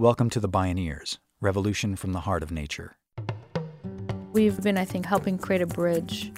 Welcome 0.00 0.30
to 0.30 0.40
the 0.40 0.48
Bioneers 0.48 1.18
Revolution 1.42 1.94
from 1.94 2.14
the 2.14 2.20
Heart 2.20 2.42
of 2.42 2.50
Nature. 2.50 2.96
We've 4.32 4.58
been, 4.62 4.78
I 4.78 4.86
think, 4.86 5.04
helping 5.04 5.36
create 5.36 5.60
a 5.60 5.66
bridge 5.66 6.32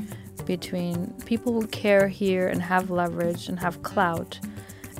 between 0.46 1.12
people 1.26 1.52
who 1.52 1.68
care 1.68 2.08
here 2.08 2.48
and 2.48 2.60
have 2.60 2.90
leverage 2.90 3.48
and 3.48 3.60
have 3.60 3.80
clout, 3.84 4.40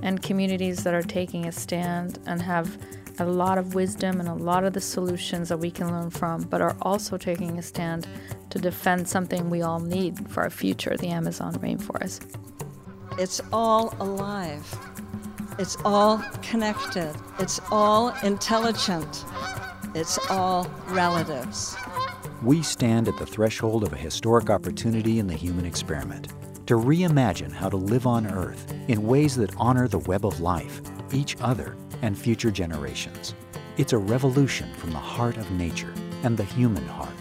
and 0.00 0.22
communities 0.22 0.84
that 0.84 0.94
are 0.94 1.02
taking 1.02 1.46
a 1.46 1.50
stand 1.50 2.20
and 2.28 2.40
have 2.40 2.78
a 3.18 3.24
lot 3.24 3.58
of 3.58 3.74
wisdom 3.74 4.20
and 4.20 4.28
a 4.28 4.34
lot 4.34 4.62
of 4.62 4.74
the 4.74 4.80
solutions 4.80 5.48
that 5.48 5.58
we 5.58 5.72
can 5.72 5.90
learn 5.90 6.10
from, 6.10 6.42
but 6.42 6.62
are 6.62 6.76
also 6.82 7.16
taking 7.16 7.58
a 7.58 7.62
stand 7.62 8.06
to 8.50 8.60
defend 8.60 9.08
something 9.08 9.50
we 9.50 9.62
all 9.62 9.80
need 9.80 10.30
for 10.30 10.44
our 10.44 10.50
future 10.50 10.96
the 10.96 11.08
Amazon 11.08 11.52
rainforest. 11.54 12.32
It's 13.18 13.40
all 13.52 13.96
alive, 13.98 14.72
it's 15.58 15.76
all 15.84 16.22
connected, 16.42 17.14
it's 17.38 17.60
all 17.70 18.14
intelligent, 18.22 19.24
it's 19.94 20.18
all 20.30 20.66
relatives. 20.88 21.76
We 22.42 22.62
stand 22.62 23.08
at 23.08 23.18
the 23.18 23.26
threshold 23.26 23.84
of 23.84 23.92
a 23.92 23.96
historic 23.96 24.50
opportunity 24.50 25.18
in 25.18 25.26
the 25.26 25.34
human 25.34 25.64
experiment 25.64 26.28
to 26.66 26.74
reimagine 26.74 27.52
how 27.52 27.68
to 27.68 27.76
live 27.76 28.06
on 28.06 28.26
Earth 28.26 28.72
in 28.88 29.06
ways 29.06 29.36
that 29.36 29.54
honor 29.58 29.88
the 29.88 29.98
web 30.00 30.24
of 30.24 30.40
life, 30.40 30.80
each 31.12 31.36
other, 31.40 31.76
and 32.02 32.16
future 32.16 32.50
generations. 32.50 33.34
It's 33.76 33.92
a 33.92 33.98
revolution 33.98 34.72
from 34.74 34.90
the 34.90 34.98
heart 34.98 35.36
of 35.36 35.50
nature 35.52 35.92
and 36.22 36.36
the 36.36 36.44
human 36.44 36.86
heart. 36.86 37.11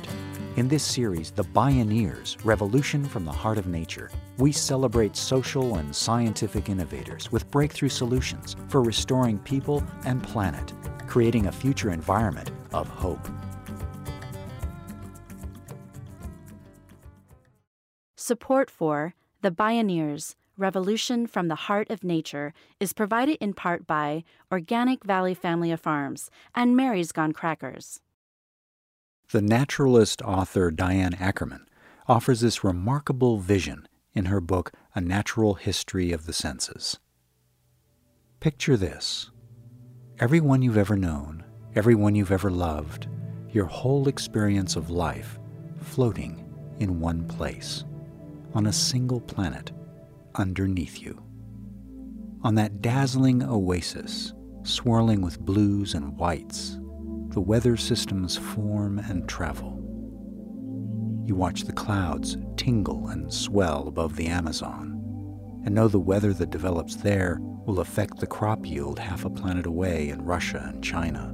In 0.58 0.68
this 0.68 0.84
series, 0.84 1.32
The 1.32 1.46
Bioneers 1.46 2.36
Revolution 2.44 3.06
from 3.06 3.24
the 3.24 3.32
Heart 3.32 3.58
of 3.58 3.68
Nature, 3.68 4.12
we 4.38 4.52
celebrate 4.52 5.16
social 5.16 5.78
and 5.78 5.96
scientific 5.96 6.68
innovators 6.68 7.32
with 7.32 7.50
breakthrough 7.50 7.88
solutions 7.88 8.58
for 8.68 8.84
restoring 8.84 9.40
people 9.40 9.82
and 10.04 10.22
planet, 10.22 10.74
creating 11.08 11.48
a 11.48 11.52
future 11.54 11.90
environment 11.90 12.52
of 12.74 12.90
hope. 12.90 13.26
Support 18.18 18.70
for 18.70 19.16
The 19.42 19.52
Bioneers 19.52 20.36
Revolution 20.58 21.28
from 21.28 21.48
the 21.48 21.56
Heart 21.56 21.90
of 21.90 22.04
Nature 22.04 22.54
is 22.78 22.92
provided 22.92 23.38
in 23.40 23.54
part 23.54 23.88
by 23.88 24.26
Organic 24.52 25.06
Valley 25.06 25.34
Family 25.34 25.72
of 25.72 25.80
Farms 25.80 26.30
and 26.54 26.76
Mary's 26.76 27.14
Gone 27.14 27.32
Crackers. 27.32 28.02
The 29.32 29.42
naturalist 29.42 30.22
author 30.24 30.72
Diane 30.72 31.14
Ackerman 31.14 31.66
offers 32.06 32.42
this 32.42 32.66
remarkable 32.66 33.38
vision 33.38 33.88
in 34.14 34.26
her 34.26 34.42
book 34.42 34.74
A 34.94 35.00
Natural 35.00 35.54
History 35.54 36.12
of 36.12 36.26
the 36.26 36.34
Senses. 36.34 37.00
Picture 38.42 38.76
this 38.76 39.32
everyone 40.20 40.62
you've 40.62 40.76
ever 40.76 40.98
known, 40.98 41.46
everyone 41.76 42.14
you've 42.14 42.34
ever 42.34 42.52
loved, 42.52 43.08
your 43.52 43.68
whole 43.68 44.10
experience 44.10 44.76
of 44.76 44.90
life 44.90 45.40
floating 45.80 46.54
in 46.80 47.00
one 47.00 47.26
place, 47.26 47.86
on 48.54 48.66
a 48.66 48.74
single 48.74 49.22
planet 49.22 49.72
underneath 50.36 51.02
you. 51.02 51.24
On 52.44 52.56
that 52.56 52.82
dazzling 52.82 53.44
oasis, 53.44 54.34
swirling 54.64 55.22
with 55.22 55.40
blues 55.40 55.94
and 55.94 56.18
whites, 56.18 56.81
the 57.32 57.42
weather 57.42 57.78
systems 57.78 58.38
form 58.38 59.00
and 59.00 59.28
travel. 59.28 59.78
You 61.26 61.36
watch 61.36 61.64
the 61.64 61.74
clouds 61.74 62.38
tingle 62.58 63.08
and 63.08 63.32
swell 63.32 63.88
above 63.88 64.16
the 64.16 64.28
Amazon, 64.28 64.98
and 65.66 65.74
know 65.74 65.88
the 65.88 66.00
weather 66.00 66.34
that 66.34 66.50
develops 66.50 66.96
there 66.96 67.38
will 67.40 67.80
affect 67.80 68.20
the 68.20 68.28
crop 68.28 68.66
yield 68.66 69.00
half 69.00 69.26
a 69.26 69.30
planet 69.30 69.66
away 69.66 70.10
in 70.10 70.24
Russia 70.24 70.70
and 70.74 70.84
China. 70.84 71.34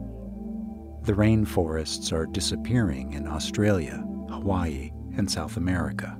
The 1.04 1.14
rainforests 1.14 2.12
are 2.12 2.26
disappearing 2.26 3.14
in 3.14 3.28
Australia, 3.28 4.04
Hawaii, 4.30 4.92
and 5.16 5.30
South 5.30 5.58
America 5.58 6.18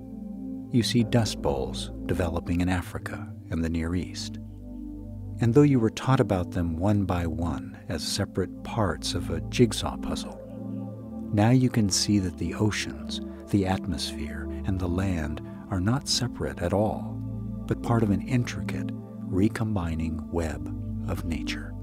you 0.72 0.84
see 0.84 1.04
dust 1.04 1.42
bowls 1.42 1.92
developing 2.06 2.62
in 2.62 2.70
Africa 2.70 3.28
and 3.52 3.64
the 3.64 3.70
Near 3.70 3.96
East. 3.96 4.40
And 5.40 5.54
though 5.54 5.62
you 5.62 5.80
were 5.80 5.92
taught 5.92 6.20
about 6.20 6.52
them 6.52 6.78
one 6.78 7.06
by 7.06 7.28
one 7.28 7.78
as 7.90 8.02
separate 8.02 8.64
parts 8.64 9.14
of 9.14 9.30
a 9.30 9.42
jigsaw 9.42 9.96
puzzle, 9.98 10.42
now 11.32 11.52
you 11.52 11.70
can 11.70 11.90
see 11.90 12.18
that 12.20 12.38
the 12.38 12.56
oceans, 12.56 13.22
the 13.50 13.68
atmosphere, 13.68 14.48
and 14.66 14.80
the 14.80 14.88
land 14.88 15.42
are 15.70 15.80
not 15.80 16.08
separate 16.08 16.60
at 16.60 16.74
all, 16.74 17.16
but 17.68 17.84
part 17.84 18.02
of 18.02 18.10
an 18.10 18.22
intricate, 18.22 18.90
recombining 18.94 20.28
web 20.32 20.74
of 21.08 21.26
nature. 21.26 21.74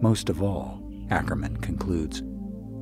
Most 0.00 0.30
of 0.30 0.42
all, 0.42 0.82
Ackerman 1.10 1.58
concludes, 1.58 2.22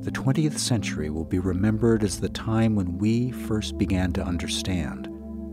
the 0.01 0.11
20th 0.11 0.59
century 0.59 1.09
will 1.09 1.25
be 1.25 1.39
remembered 1.39 2.03
as 2.03 2.19
the 2.19 2.29
time 2.29 2.75
when 2.75 2.97
we 2.97 3.31
first 3.31 3.77
began 3.77 4.13
to 4.13 4.23
understand 4.23 5.07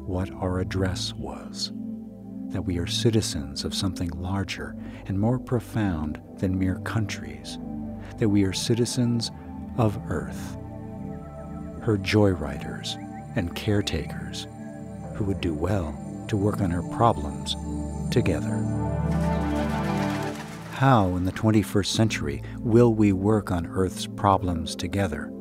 what 0.06 0.30
our 0.32 0.60
address 0.60 1.14
was 1.14 1.72
that 2.54 2.62
we 2.62 2.78
are 2.78 2.86
citizens 2.86 3.64
of 3.64 3.74
something 3.74 4.08
larger 4.10 4.76
and 5.06 5.18
more 5.18 5.40
profound 5.40 6.20
than 6.38 6.56
mere 6.56 6.76
countries, 6.76 7.58
that 8.18 8.28
we 8.28 8.44
are 8.44 8.52
citizens 8.52 9.32
of 9.76 10.00
Earth, 10.08 10.56
her 11.82 11.98
joyriders 11.98 12.94
and 13.34 13.56
caretakers 13.56 14.46
who 15.16 15.24
would 15.24 15.40
do 15.40 15.52
well 15.52 15.98
to 16.28 16.36
work 16.36 16.60
on 16.60 16.70
her 16.70 16.84
problems 16.96 17.56
together. 18.12 18.54
How, 20.74 21.16
in 21.16 21.24
the 21.24 21.32
21st 21.32 21.86
century, 21.86 22.40
will 22.60 22.94
we 22.94 23.12
work 23.12 23.50
on 23.50 23.66
Earth's 23.66 24.06
problems 24.06 24.76
together? 24.76 25.33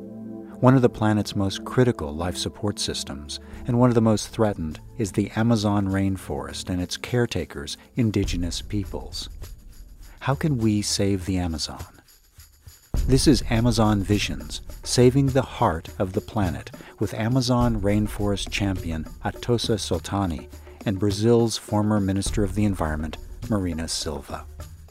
One 0.64 0.76
of 0.76 0.80
the 0.80 0.88
planet's 0.88 1.36
most 1.36 1.62
critical 1.66 2.14
life 2.14 2.38
support 2.38 2.78
systems, 2.78 3.38
and 3.66 3.78
one 3.78 3.90
of 3.90 3.94
the 3.94 4.00
most 4.00 4.30
threatened, 4.30 4.80
is 4.96 5.12
the 5.12 5.30
Amazon 5.36 5.88
rainforest 5.88 6.70
and 6.70 6.80
its 6.80 6.96
caretakers, 6.96 7.76
indigenous 7.96 8.62
peoples. 8.62 9.28
How 10.20 10.34
can 10.34 10.56
we 10.56 10.80
save 10.80 11.26
the 11.26 11.36
Amazon? 11.36 11.84
This 13.06 13.26
is 13.26 13.44
Amazon 13.50 14.02
Visions, 14.02 14.62
Saving 14.84 15.26
the 15.26 15.42
Heart 15.42 15.90
of 15.98 16.14
the 16.14 16.22
Planet, 16.22 16.70
with 16.98 17.12
Amazon 17.12 17.82
rainforest 17.82 18.48
champion 18.48 19.04
Atossa 19.22 19.76
Soltani 19.76 20.48
and 20.86 20.98
Brazil's 20.98 21.58
former 21.58 22.00
Minister 22.00 22.42
of 22.42 22.54
the 22.54 22.64
Environment, 22.64 23.18
Marina 23.50 23.86
Silva. 23.86 24.46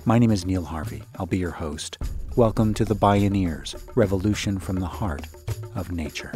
My 0.06 0.20
name 0.20 0.30
is 0.30 0.46
Neil 0.46 0.66
Harvey. 0.66 1.02
I'll 1.18 1.26
be 1.26 1.40
your 1.40 1.50
host. 1.50 1.98
Welcome 2.36 2.76
to 2.76 2.86
the 2.86 2.96
Bioneers 2.96 3.76
Revolution 3.96 4.60
from 4.60 4.76
the 4.76 4.86
Heart 4.86 5.26
of 5.76 5.92
Nature. 5.92 6.32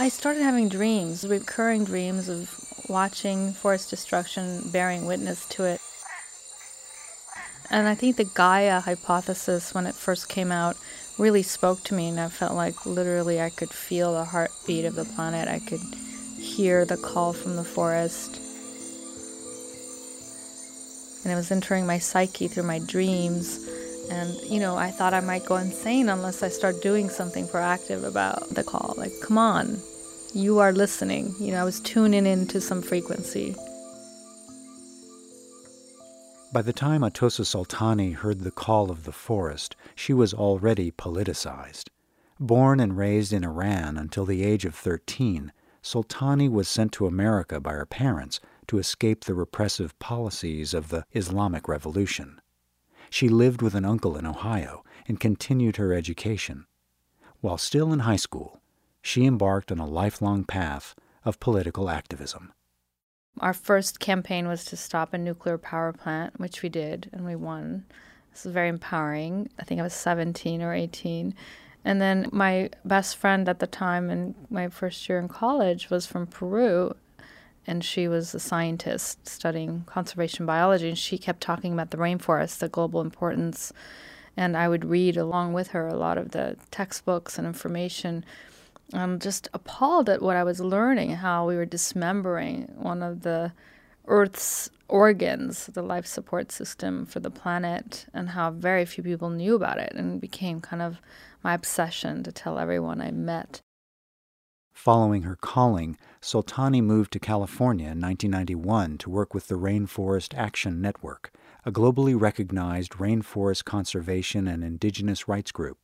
I 0.00 0.10
started 0.10 0.42
having 0.42 0.68
dreams, 0.68 1.26
recurring 1.26 1.84
dreams 1.84 2.28
of 2.28 2.54
watching 2.88 3.52
forest 3.52 3.90
destruction, 3.90 4.70
bearing 4.70 5.06
witness 5.06 5.44
to 5.48 5.64
it. 5.64 5.80
And 7.70 7.86
I 7.86 7.94
think 7.94 8.16
the 8.16 8.24
Gaia 8.24 8.80
hypothesis, 8.80 9.74
when 9.74 9.86
it 9.86 9.94
first 9.94 10.28
came 10.28 10.50
out, 10.50 10.76
really 11.18 11.42
spoke 11.42 11.82
to 11.84 11.94
me, 11.94 12.08
and 12.08 12.18
I 12.18 12.28
felt 12.28 12.54
like 12.54 12.86
literally 12.86 13.40
I 13.40 13.50
could 13.50 13.70
feel 13.70 14.14
the 14.14 14.24
heartbeat 14.24 14.84
of 14.84 14.94
the 14.94 15.04
planet. 15.04 15.48
I 15.48 15.58
could 15.58 15.80
hear 16.38 16.84
the 16.84 16.96
call 16.96 17.32
from 17.32 17.56
the 17.56 17.64
forest. 17.64 18.40
And 21.24 21.32
it 21.32 21.36
was 21.36 21.50
entering 21.50 21.86
my 21.86 21.98
psyche 21.98 22.48
through 22.48 22.62
my 22.62 22.78
dreams. 22.78 23.68
And, 24.10 24.34
you 24.44 24.60
know, 24.60 24.76
I 24.76 24.90
thought 24.90 25.12
I 25.12 25.20
might 25.20 25.44
go 25.44 25.56
insane 25.56 26.08
unless 26.08 26.42
I 26.42 26.48
start 26.48 26.80
doing 26.80 27.10
something 27.10 27.46
proactive 27.46 28.04
about 28.04 28.48
the 28.54 28.64
call. 28.64 28.94
Like, 28.96 29.12
come 29.20 29.36
on, 29.36 29.82
you 30.32 30.60
are 30.60 30.72
listening. 30.72 31.34
You 31.38 31.52
know, 31.52 31.60
I 31.60 31.64
was 31.64 31.80
tuning 31.80 32.24
into 32.24 32.62
some 32.62 32.80
frequency. 32.80 33.54
By 36.50 36.62
the 36.62 36.72
time 36.72 37.02
Atossa 37.02 37.44
Soltani 37.44 38.14
heard 38.14 38.40
the 38.40 38.50
call 38.50 38.90
of 38.90 39.04
the 39.04 39.12
forest, 39.12 39.76
she 39.94 40.14
was 40.14 40.32
already 40.32 40.90
politicized. 40.90 41.90
Born 42.40 42.80
and 42.80 42.96
raised 42.96 43.34
in 43.34 43.44
Iran 43.44 43.98
until 43.98 44.24
the 44.24 44.42
age 44.42 44.64
of 44.64 44.74
13, 44.74 45.52
Soltani 45.82 46.50
was 46.50 46.66
sent 46.66 46.92
to 46.92 47.06
America 47.06 47.60
by 47.60 47.72
her 47.72 47.84
parents 47.84 48.40
to 48.66 48.78
escape 48.78 49.24
the 49.24 49.34
repressive 49.34 49.98
policies 49.98 50.72
of 50.72 50.88
the 50.88 51.04
Islamic 51.12 51.68
Revolution. 51.68 52.40
She 53.10 53.28
lived 53.28 53.60
with 53.60 53.74
an 53.74 53.84
uncle 53.84 54.16
in 54.16 54.24
Ohio 54.24 54.84
and 55.06 55.20
continued 55.20 55.76
her 55.76 55.92
education. 55.92 56.66
While 57.42 57.58
still 57.58 57.92
in 57.92 58.00
high 58.00 58.16
school, 58.16 58.62
she 59.02 59.26
embarked 59.26 59.70
on 59.70 59.80
a 59.80 59.86
lifelong 59.86 60.44
path 60.44 60.94
of 61.26 61.40
political 61.40 61.90
activism. 61.90 62.54
Our 63.40 63.52
first 63.52 64.00
campaign 64.00 64.48
was 64.48 64.64
to 64.66 64.76
stop 64.76 65.14
a 65.14 65.18
nuclear 65.18 65.58
power 65.58 65.92
plant, 65.92 66.38
which 66.40 66.62
we 66.62 66.68
did, 66.68 67.08
and 67.12 67.24
we 67.24 67.36
won. 67.36 67.84
This 68.32 68.44
was 68.44 68.52
very 68.52 68.68
empowering. 68.68 69.50
I 69.58 69.64
think 69.64 69.80
I 69.80 69.84
was 69.84 69.94
17 69.94 70.62
or 70.62 70.74
18. 70.74 71.34
And 71.84 72.00
then 72.00 72.28
my 72.32 72.70
best 72.84 73.16
friend 73.16 73.48
at 73.48 73.60
the 73.60 73.66
time 73.66 74.10
in 74.10 74.34
my 74.50 74.68
first 74.68 75.08
year 75.08 75.18
in 75.18 75.28
college 75.28 75.90
was 75.90 76.06
from 76.06 76.26
Peru, 76.26 76.94
and 77.66 77.84
she 77.84 78.08
was 78.08 78.34
a 78.34 78.40
scientist 78.40 79.28
studying 79.28 79.84
conservation 79.86 80.44
biology, 80.44 80.88
and 80.88 80.98
she 80.98 81.18
kept 81.18 81.40
talking 81.40 81.72
about 81.72 81.90
the 81.90 81.96
rainforest, 81.96 82.58
the 82.58 82.68
global 82.68 83.00
importance. 83.00 83.72
And 84.36 84.56
I 84.56 84.68
would 84.68 84.84
read 84.84 85.16
along 85.16 85.52
with 85.52 85.68
her 85.68 85.86
a 85.86 85.96
lot 85.96 86.18
of 86.18 86.30
the 86.32 86.56
textbooks 86.70 87.38
and 87.38 87.46
information. 87.46 88.24
I'm 88.94 89.18
just 89.18 89.48
appalled 89.52 90.08
at 90.08 90.22
what 90.22 90.36
I 90.36 90.44
was 90.44 90.60
learning, 90.60 91.10
how 91.10 91.46
we 91.46 91.56
were 91.56 91.66
dismembering 91.66 92.72
one 92.76 93.02
of 93.02 93.22
the 93.22 93.52
Earth's 94.06 94.70
organs, 94.88 95.66
the 95.66 95.82
life 95.82 96.06
support 96.06 96.50
system 96.50 97.04
for 97.04 97.20
the 97.20 97.30
planet, 97.30 98.06
and 98.14 98.30
how 98.30 98.50
very 98.50 98.86
few 98.86 99.04
people 99.04 99.28
knew 99.28 99.54
about 99.54 99.78
it, 99.78 99.92
and 99.94 100.14
it 100.14 100.20
became 100.20 100.60
kind 100.60 100.80
of 100.80 101.02
my 101.44 101.52
obsession 101.52 102.22
to 102.22 102.32
tell 102.32 102.58
everyone 102.58 103.02
I 103.02 103.10
met. 103.10 103.60
Following 104.72 105.22
her 105.22 105.36
calling, 105.36 105.98
Soltani 106.22 106.82
moved 106.82 107.12
to 107.12 107.18
California 107.18 107.90
in 107.90 108.00
1991 108.00 108.96
to 108.98 109.10
work 109.10 109.34
with 109.34 109.48
the 109.48 109.56
Rainforest 109.56 110.34
Action 110.38 110.80
Network, 110.80 111.32
a 111.66 111.72
globally 111.72 112.18
recognized 112.18 112.92
rainforest 112.92 113.64
conservation 113.64 114.46
and 114.46 114.64
indigenous 114.64 115.28
rights 115.28 115.52
group. 115.52 115.78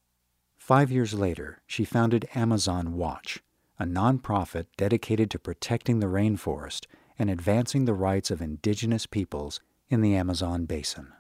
Five 0.65 0.91
years 0.91 1.13
later, 1.13 1.61
she 1.67 1.85
founded 1.85 2.27
Amazon 2.35 2.95
Watch, 2.95 3.43
a 3.79 3.85
nonprofit 3.85 4.65
dedicated 4.79 5.31
to 5.33 5.39
protecting 5.39 6.01
the 6.01 6.07
rainforest 6.07 6.87
and 7.19 7.29
advancing 7.29 7.85
the 7.85 7.93
rights 7.93 8.31
of 8.31 8.41
indigenous 8.41 9.05
peoples 9.05 9.61
in 9.91 10.01
the 10.01 10.17
Amazon 10.17 10.65
basin. 10.65 11.13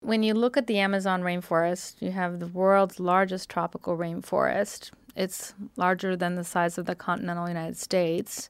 When 0.00 0.22
you 0.22 0.32
look 0.32 0.56
at 0.56 0.66
the 0.66 0.78
Amazon 0.78 1.20
rainforest, 1.20 2.00
you 2.00 2.10
have 2.12 2.40
the 2.40 2.46
world's 2.46 2.98
largest 2.98 3.50
tropical 3.50 3.98
rainforest. 3.98 4.92
It's 5.14 5.52
larger 5.76 6.16
than 6.16 6.36
the 6.36 6.42
size 6.42 6.78
of 6.78 6.86
the 6.86 6.94
continental 6.94 7.48
United 7.48 7.76
States. 7.76 8.48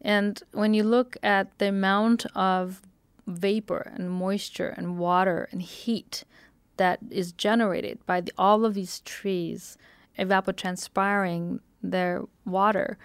And 0.00 0.40
when 0.52 0.72
you 0.72 0.84
look 0.84 1.16
at 1.20 1.58
the 1.58 1.66
amount 1.66 2.26
of 2.36 2.80
vapor 3.26 3.90
and 3.92 4.08
moisture 4.08 4.68
and 4.68 5.00
water 5.00 5.48
and 5.50 5.62
heat 5.62 6.22
that 6.82 6.98
is 7.10 7.30
generated 7.30 8.04
by 8.06 8.20
the, 8.20 8.32
all 8.36 8.64
of 8.64 8.74
these 8.74 8.98
trees 9.00 9.78
evapotranspiring 10.18 11.60
their 11.80 12.24
water, 12.44 12.98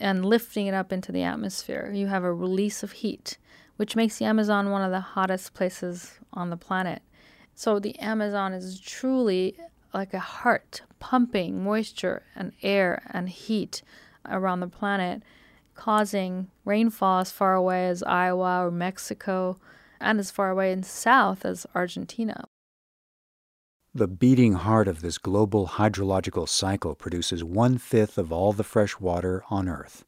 and 0.00 0.24
lifting 0.24 0.66
it 0.66 0.72
up 0.72 0.94
into 0.94 1.12
the 1.12 1.22
atmosphere. 1.22 1.92
You 1.94 2.06
have 2.06 2.24
a 2.24 2.32
release 2.32 2.82
of 2.82 2.92
heat, 2.92 3.36
which 3.76 3.94
makes 3.94 4.16
the 4.16 4.24
Amazon 4.24 4.70
one 4.70 4.80
of 4.80 4.90
the 4.90 5.00
hottest 5.00 5.52
places 5.52 6.18
on 6.32 6.48
the 6.48 6.56
planet. 6.56 7.02
So 7.54 7.78
the 7.78 7.98
Amazon 7.98 8.54
is 8.54 8.80
truly 8.80 9.58
like 9.92 10.14
a 10.14 10.18
heart 10.18 10.80
pumping 10.98 11.62
moisture 11.62 12.22
and 12.34 12.52
air 12.62 13.02
and 13.10 13.28
heat 13.28 13.82
around 14.24 14.60
the 14.60 14.68
planet, 14.68 15.22
causing 15.74 16.48
rainfall 16.64 17.20
as 17.20 17.30
far 17.30 17.54
away 17.54 17.88
as 17.88 18.02
Iowa 18.02 18.64
or 18.64 18.70
Mexico 18.70 19.58
and 20.00 20.18
as 20.18 20.30
far 20.30 20.48
away 20.48 20.72
in 20.72 20.82
south 20.82 21.44
as 21.44 21.66
Argentina. 21.74 22.44
The 23.94 24.06
beating 24.06 24.52
heart 24.52 24.86
of 24.86 25.00
this 25.00 25.16
global 25.16 25.66
hydrological 25.66 26.46
cycle 26.46 26.94
produces 26.94 27.42
one 27.42 27.78
fifth 27.78 28.18
of 28.18 28.30
all 28.30 28.52
the 28.52 28.62
fresh 28.62 29.00
water 29.00 29.42
on 29.48 29.66
Earth. 29.66 30.04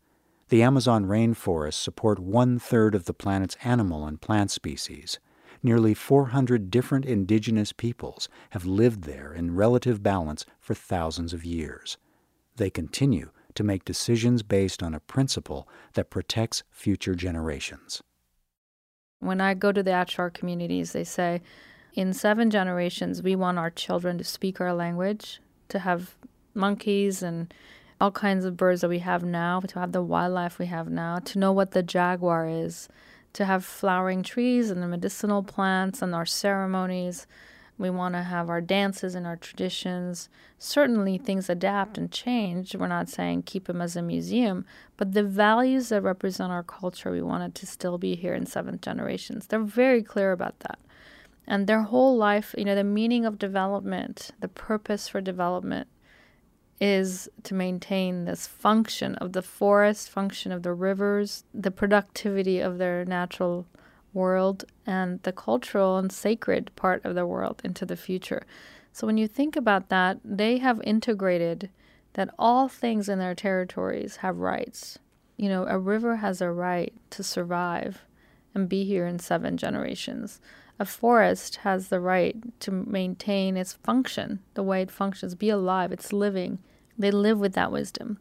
The 0.50 0.62
Amazon 0.62 1.06
rainforests 1.06 1.74
support 1.74 2.18
one 2.18 2.58
third 2.58 2.94
of 2.94 3.06
the 3.06 3.14
planet's 3.14 3.56
animal 3.64 4.04
and 4.06 4.20
plant 4.20 4.50
species. 4.50 5.18
Nearly 5.62 5.94
400 5.94 6.70
different 6.70 7.06
indigenous 7.06 7.72
peoples 7.72 8.28
have 8.50 8.66
lived 8.66 9.04
there 9.04 9.32
in 9.32 9.56
relative 9.56 10.02
balance 10.02 10.44
for 10.58 10.74
thousands 10.74 11.32
of 11.32 11.44
years. 11.44 11.96
They 12.56 12.68
continue 12.68 13.30
to 13.54 13.64
make 13.64 13.84
decisions 13.86 14.42
based 14.42 14.82
on 14.82 14.94
a 14.94 15.00
principle 15.00 15.66
that 15.94 16.10
protects 16.10 16.64
future 16.70 17.14
generations. 17.14 18.02
When 19.20 19.40
I 19.40 19.54
go 19.54 19.72
to 19.72 19.82
the 19.82 19.90
Achuar 19.90 20.32
communities, 20.32 20.92
they 20.92 21.04
say, 21.04 21.42
in 21.94 22.12
seven 22.12 22.50
generations, 22.50 23.22
we 23.22 23.34
want 23.34 23.58
our 23.58 23.70
children 23.70 24.18
to 24.18 24.24
speak 24.24 24.60
our 24.60 24.72
language, 24.72 25.40
to 25.68 25.80
have 25.80 26.14
monkeys 26.54 27.22
and 27.22 27.52
all 28.00 28.10
kinds 28.10 28.44
of 28.44 28.56
birds 28.56 28.80
that 28.80 28.88
we 28.88 29.00
have 29.00 29.22
now, 29.22 29.60
to 29.60 29.78
have 29.78 29.92
the 29.92 30.02
wildlife 30.02 30.58
we 30.58 30.66
have 30.66 30.88
now, 30.88 31.18
to 31.18 31.38
know 31.38 31.52
what 31.52 31.72
the 31.72 31.82
jaguar 31.82 32.48
is, 32.48 32.88
to 33.32 33.44
have 33.44 33.64
flowering 33.64 34.22
trees 34.22 34.70
and 34.70 34.82
the 34.82 34.88
medicinal 34.88 35.42
plants 35.42 36.00
and 36.00 36.14
our 36.14 36.26
ceremonies. 36.26 37.26
We 37.76 37.90
want 37.90 38.14
to 38.14 38.22
have 38.22 38.50
our 38.50 38.60
dances 38.60 39.14
and 39.14 39.26
our 39.26 39.36
traditions. 39.36 40.28
Certainly, 40.58 41.18
things 41.18 41.48
adapt 41.48 41.96
and 41.96 42.10
change. 42.10 42.74
We're 42.74 42.88
not 42.88 43.08
saying 43.08 43.44
keep 43.44 43.66
them 43.66 43.80
as 43.80 43.96
a 43.96 44.02
museum, 44.02 44.66
but 44.96 45.12
the 45.12 45.22
values 45.22 45.88
that 45.88 46.02
represent 46.02 46.52
our 46.52 46.62
culture, 46.62 47.10
we 47.10 47.22
want 47.22 47.44
it 47.44 47.54
to 47.60 47.66
still 47.66 47.96
be 47.96 48.16
here 48.16 48.34
in 48.34 48.44
seventh 48.44 48.82
generations. 48.82 49.46
They're 49.46 49.60
very 49.60 50.02
clear 50.02 50.32
about 50.32 50.60
that 50.60 50.78
and 51.46 51.66
their 51.66 51.82
whole 51.82 52.16
life, 52.16 52.54
you 52.56 52.64
know, 52.64 52.74
the 52.74 52.84
meaning 52.84 53.24
of 53.24 53.38
development, 53.38 54.30
the 54.40 54.48
purpose 54.48 55.08
for 55.08 55.20
development 55.20 55.88
is 56.80 57.28
to 57.42 57.54
maintain 57.54 58.24
this 58.24 58.46
function 58.46 59.14
of 59.16 59.32
the 59.32 59.42
forest, 59.42 60.08
function 60.08 60.50
of 60.50 60.62
the 60.62 60.72
rivers, 60.72 61.44
the 61.52 61.70
productivity 61.70 62.60
of 62.60 62.78
their 62.78 63.04
natural 63.04 63.66
world, 64.14 64.64
and 64.86 65.22
the 65.22 65.32
cultural 65.32 65.98
and 65.98 66.10
sacred 66.10 66.70
part 66.76 67.04
of 67.04 67.14
the 67.14 67.26
world 67.26 67.60
into 67.62 67.84
the 67.84 67.96
future. 67.96 68.46
So 68.92 69.06
when 69.06 69.18
you 69.18 69.28
think 69.28 69.56
about 69.56 69.88
that, 69.90 70.18
they 70.24 70.58
have 70.58 70.80
integrated 70.82 71.70
that 72.14 72.34
all 72.38 72.68
things 72.68 73.08
in 73.08 73.18
their 73.18 73.34
territories 73.34 74.16
have 74.16 74.38
rights. 74.38 74.98
You 75.36 75.48
know, 75.48 75.66
a 75.66 75.78
river 75.78 76.16
has 76.16 76.40
a 76.40 76.50
right 76.50 76.92
to 77.10 77.22
survive 77.22 78.02
and 78.54 78.68
be 78.68 78.84
here 78.84 79.06
in 79.06 79.18
seven 79.18 79.56
generations 79.56 80.40
a 80.80 80.84
forest 80.86 81.56
has 81.56 81.88
the 81.88 82.00
right 82.00 82.58
to 82.58 82.70
maintain 82.70 83.54
its 83.54 83.74
function, 83.74 84.40
the 84.54 84.62
way 84.62 84.80
it 84.80 84.90
functions, 84.90 85.34
be 85.34 85.50
alive, 85.50 85.92
it's 85.92 86.10
living. 86.10 86.58
They 86.98 87.10
live 87.10 87.38
with 87.38 87.52
that 87.52 87.70
wisdom. 87.70 88.18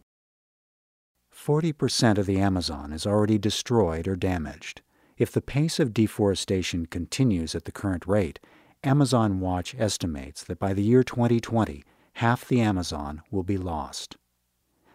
40% 1.33 2.17
of 2.17 2.25
the 2.25 2.37
Amazon 2.37 2.91
is 2.91 3.07
already 3.07 3.37
destroyed 3.37 4.09
or 4.09 4.17
damaged. 4.17 4.81
If 5.17 5.31
the 5.31 5.41
pace 5.41 5.79
of 5.79 5.93
deforestation 5.93 6.85
continues 6.85 7.55
at 7.55 7.63
the 7.63 7.71
current 7.71 8.05
rate, 8.05 8.41
Amazon 8.83 9.39
Watch 9.39 9.73
estimates 9.79 10.43
that 10.43 10.59
by 10.59 10.73
the 10.73 10.83
year 10.83 11.01
2020, 11.01 11.85
half 12.15 12.45
the 12.45 12.59
Amazon 12.59 13.21
will 13.31 13.43
be 13.43 13.57
lost. 13.57 14.17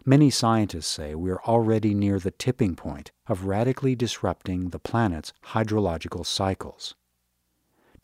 Many 0.04 0.28
scientists 0.28 0.88
say 0.88 1.14
we 1.14 1.30
are 1.30 1.42
already 1.44 1.94
near 1.94 2.18
the 2.18 2.30
tipping 2.30 2.76
point 2.76 3.10
of 3.26 3.46
radically 3.46 3.96
disrupting 3.96 4.68
the 4.68 4.78
planet's 4.78 5.32
hydrological 5.46 6.26
cycles. 6.26 6.94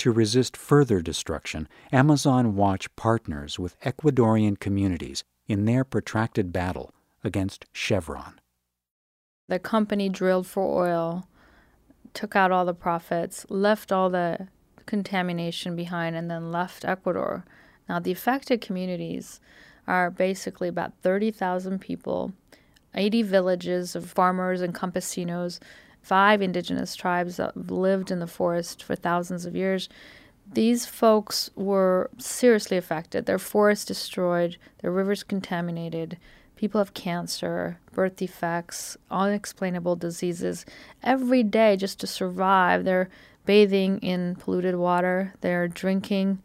To 0.00 0.12
resist 0.12 0.56
further 0.56 1.02
destruction, 1.02 1.68
Amazon 1.92 2.56
Watch 2.56 2.88
partners 2.96 3.58
with 3.58 3.78
Ecuadorian 3.80 4.58
communities 4.58 5.24
in 5.46 5.66
their 5.66 5.84
protracted 5.84 6.54
battle 6.54 6.94
against 7.22 7.66
Chevron. 7.74 8.40
The 9.48 9.58
company 9.58 10.08
drilled 10.08 10.46
for 10.46 10.86
oil, 10.86 11.28
took 12.14 12.34
out 12.34 12.50
all 12.50 12.64
the 12.64 12.72
profits, 12.72 13.44
left 13.50 13.92
all 13.92 14.08
the 14.08 14.48
contamination 14.86 15.76
behind, 15.76 16.16
and 16.16 16.30
then 16.30 16.50
left 16.50 16.86
Ecuador. 16.86 17.44
Now, 17.86 17.98
the 17.98 18.12
affected 18.12 18.62
communities 18.62 19.38
are 19.86 20.10
basically 20.10 20.68
about 20.68 20.94
30,000 21.02 21.78
people, 21.78 22.32
80 22.94 23.20
villages 23.24 23.94
of 23.94 24.10
farmers 24.10 24.62
and 24.62 24.74
campesinos 24.74 25.60
five 26.02 26.42
indigenous 26.42 26.94
tribes 26.94 27.36
that 27.36 27.70
lived 27.70 28.10
in 28.10 28.18
the 28.18 28.26
forest 28.26 28.82
for 28.82 28.94
thousands 28.94 29.46
of 29.46 29.54
years. 29.54 29.88
These 30.52 30.86
folks 30.86 31.50
were 31.54 32.10
seriously 32.18 32.76
affected. 32.76 33.26
Their 33.26 33.38
forests 33.38 33.84
destroyed, 33.84 34.56
their 34.80 34.90
rivers 34.90 35.22
contaminated, 35.22 36.16
people 36.60 36.78
have 36.78 36.92
cancer, 36.92 37.78
birth 37.92 38.16
defects, 38.16 38.96
unexplainable 39.10 39.96
diseases. 39.96 40.66
Every 41.02 41.42
day, 41.42 41.76
just 41.76 41.98
to 42.00 42.06
survive, 42.06 42.84
they're 42.84 43.08
bathing 43.46 43.98
in 44.00 44.36
polluted 44.36 44.76
water, 44.76 45.32
they're 45.40 45.68
drinking 45.68 46.42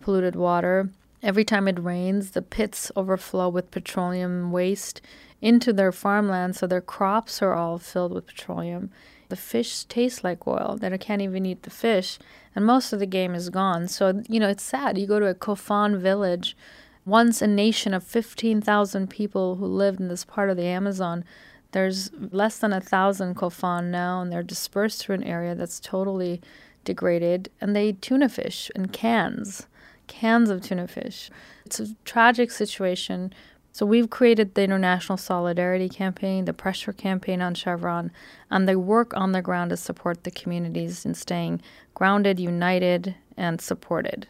polluted 0.00 0.34
water. 0.34 0.90
Every 1.22 1.44
time 1.44 1.68
it 1.68 1.78
rains, 1.78 2.32
the 2.32 2.42
pits 2.42 2.90
overflow 2.96 3.48
with 3.48 3.70
petroleum 3.70 4.50
waste 4.50 5.00
into 5.44 5.72
their 5.72 5.92
farmland, 5.92 6.56
so 6.56 6.66
their 6.66 6.80
crops 6.80 7.42
are 7.42 7.52
all 7.52 7.78
filled 7.78 8.12
with 8.14 8.26
petroleum. 8.26 8.90
The 9.28 9.36
fish 9.36 9.84
taste 9.84 10.24
like 10.24 10.46
oil, 10.46 10.78
that 10.80 10.92
I 10.92 10.96
can't 10.96 11.22
even 11.22 11.44
eat 11.44 11.62
the 11.64 11.70
fish, 11.70 12.18
and 12.54 12.64
most 12.64 12.92
of 12.92 12.98
the 13.00 13.06
game 13.18 13.34
is 13.34 13.50
gone. 13.50 13.88
So, 13.88 14.22
you 14.28 14.40
know, 14.40 14.48
it's 14.48 14.62
sad. 14.62 14.96
You 14.96 15.06
go 15.06 15.20
to 15.20 15.26
a 15.26 15.34
Kofan 15.34 15.98
village, 15.98 16.56
once 17.04 17.42
a 17.42 17.46
nation 17.46 17.92
of 17.92 18.02
15,000 18.02 19.10
people 19.10 19.56
who 19.56 19.66
lived 19.66 20.00
in 20.00 20.08
this 20.08 20.24
part 20.24 20.48
of 20.48 20.56
the 20.56 20.66
Amazon, 20.66 21.24
There's 21.74 22.12
less 22.30 22.58
than 22.58 22.72
a 22.72 22.80
thousand 22.80 23.34
kofan 23.34 23.86
now, 23.86 24.22
and 24.22 24.32
they're 24.32 24.44
dispersed 24.44 25.02
through 25.02 25.16
an 25.16 25.24
area 25.24 25.56
that's 25.56 25.80
totally 25.80 26.40
degraded, 26.84 27.50
and 27.60 27.74
they 27.74 27.90
tuna 27.90 28.28
fish 28.28 28.70
in 28.76 28.86
cans, 28.90 29.66
cans 30.06 30.50
of 30.50 30.62
tuna 30.62 30.86
fish. 30.86 31.32
It's 31.66 31.80
a 31.80 31.96
tragic 32.04 32.52
situation. 32.52 33.34
So 33.74 33.84
we've 33.84 34.08
created 34.08 34.54
the 34.54 34.62
International 34.62 35.18
Solidarity 35.18 35.88
Campaign, 35.88 36.44
the 36.44 36.52
pressure 36.52 36.92
campaign 36.92 37.42
on 37.42 37.56
Chevron, 37.56 38.12
and 38.48 38.68
they 38.68 38.76
work 38.76 39.12
on 39.16 39.32
the 39.32 39.42
ground 39.42 39.70
to 39.70 39.76
support 39.76 40.22
the 40.22 40.30
communities 40.30 41.04
in 41.04 41.14
staying 41.14 41.60
grounded, 41.92 42.38
united, 42.38 43.16
and 43.36 43.60
supported. 43.60 44.28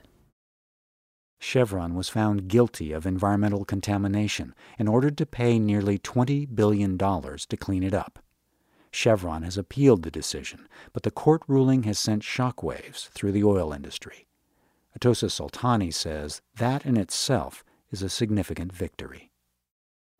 Chevron 1.39 1.95
was 1.95 2.09
found 2.09 2.49
guilty 2.49 2.91
of 2.91 3.05
environmental 3.05 3.67
contamination 3.67 4.55
and 4.79 4.89
ordered 4.89 5.19
to 5.19 5.27
pay 5.27 5.59
nearly 5.59 5.99
$20 5.99 6.55
billion 6.55 6.97
to 6.97 7.57
clean 7.59 7.83
it 7.83 7.93
up. 7.93 8.21
Chevron 8.93 9.43
has 9.43 9.59
appealed 9.59 10.05
the 10.05 10.11
decision, 10.11 10.67
but 10.95 11.03
the 11.03 11.11
court 11.11 11.43
ruling 11.47 11.83
has 11.83 11.99
sent 11.99 12.23
shockwaves 12.23 13.11
through 13.11 13.33
the 13.33 13.45
oil 13.45 13.75
industry. 13.75 14.27
Atossa 14.99 15.29
Soltani 15.29 15.93
says 15.93 16.41
that 16.57 16.87
in 16.87 16.97
itself 16.97 17.63
is 17.91 18.03
a 18.03 18.09
significant 18.09 18.73
victory. 18.73 19.33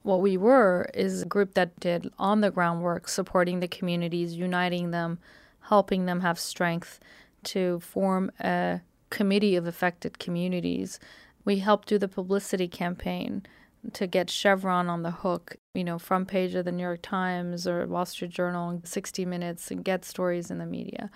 What 0.05 0.21
we 0.21 0.37
were 0.37 0.91
is 0.93 1.23
a 1.23 1.27
group 1.27 1.55
that 1.55 1.81
did 1.81 2.13
on 2.19 2.43
the 2.43 2.51
ground 2.51 2.83
work, 2.83 3.09
supporting 3.09 3.61
the 3.61 3.69
communities, 3.69 4.35
uniting 4.35 4.91
them, 4.91 5.19
helping 5.61 6.05
them 6.05 6.21
have 6.21 6.39
strength 6.39 7.01
to 7.45 7.81
form 7.81 8.31
a 8.39 8.83
committee 9.09 9.57
of 9.57 9.67
affected 9.67 10.19
communities. 10.19 11.01
We 11.47 11.61
helped 11.61 11.89
do 11.89 11.97
the 11.97 12.07
publicity 12.07 12.69
campaign 12.69 13.47
to 13.95 14.07
get 14.07 14.29
Chevron 14.29 14.91
on 14.91 15.05
the 15.05 15.11
hook, 15.11 15.57
you 15.73 15.85
know, 15.85 15.99
front 15.99 16.29
page 16.29 16.55
of 16.55 16.67
the 16.67 16.73
New 16.73 16.83
York 16.83 17.01
Times 17.01 17.67
or 17.67 17.87
Wall 17.87 18.05
Street 18.05 18.31
Journal, 18.31 18.83
60 18.85 19.25
Minutes, 19.25 19.71
and 19.71 19.83
get 19.83 20.05
stories 20.05 20.51
in 20.51 20.59
the 20.59 20.67
media. 20.67 21.11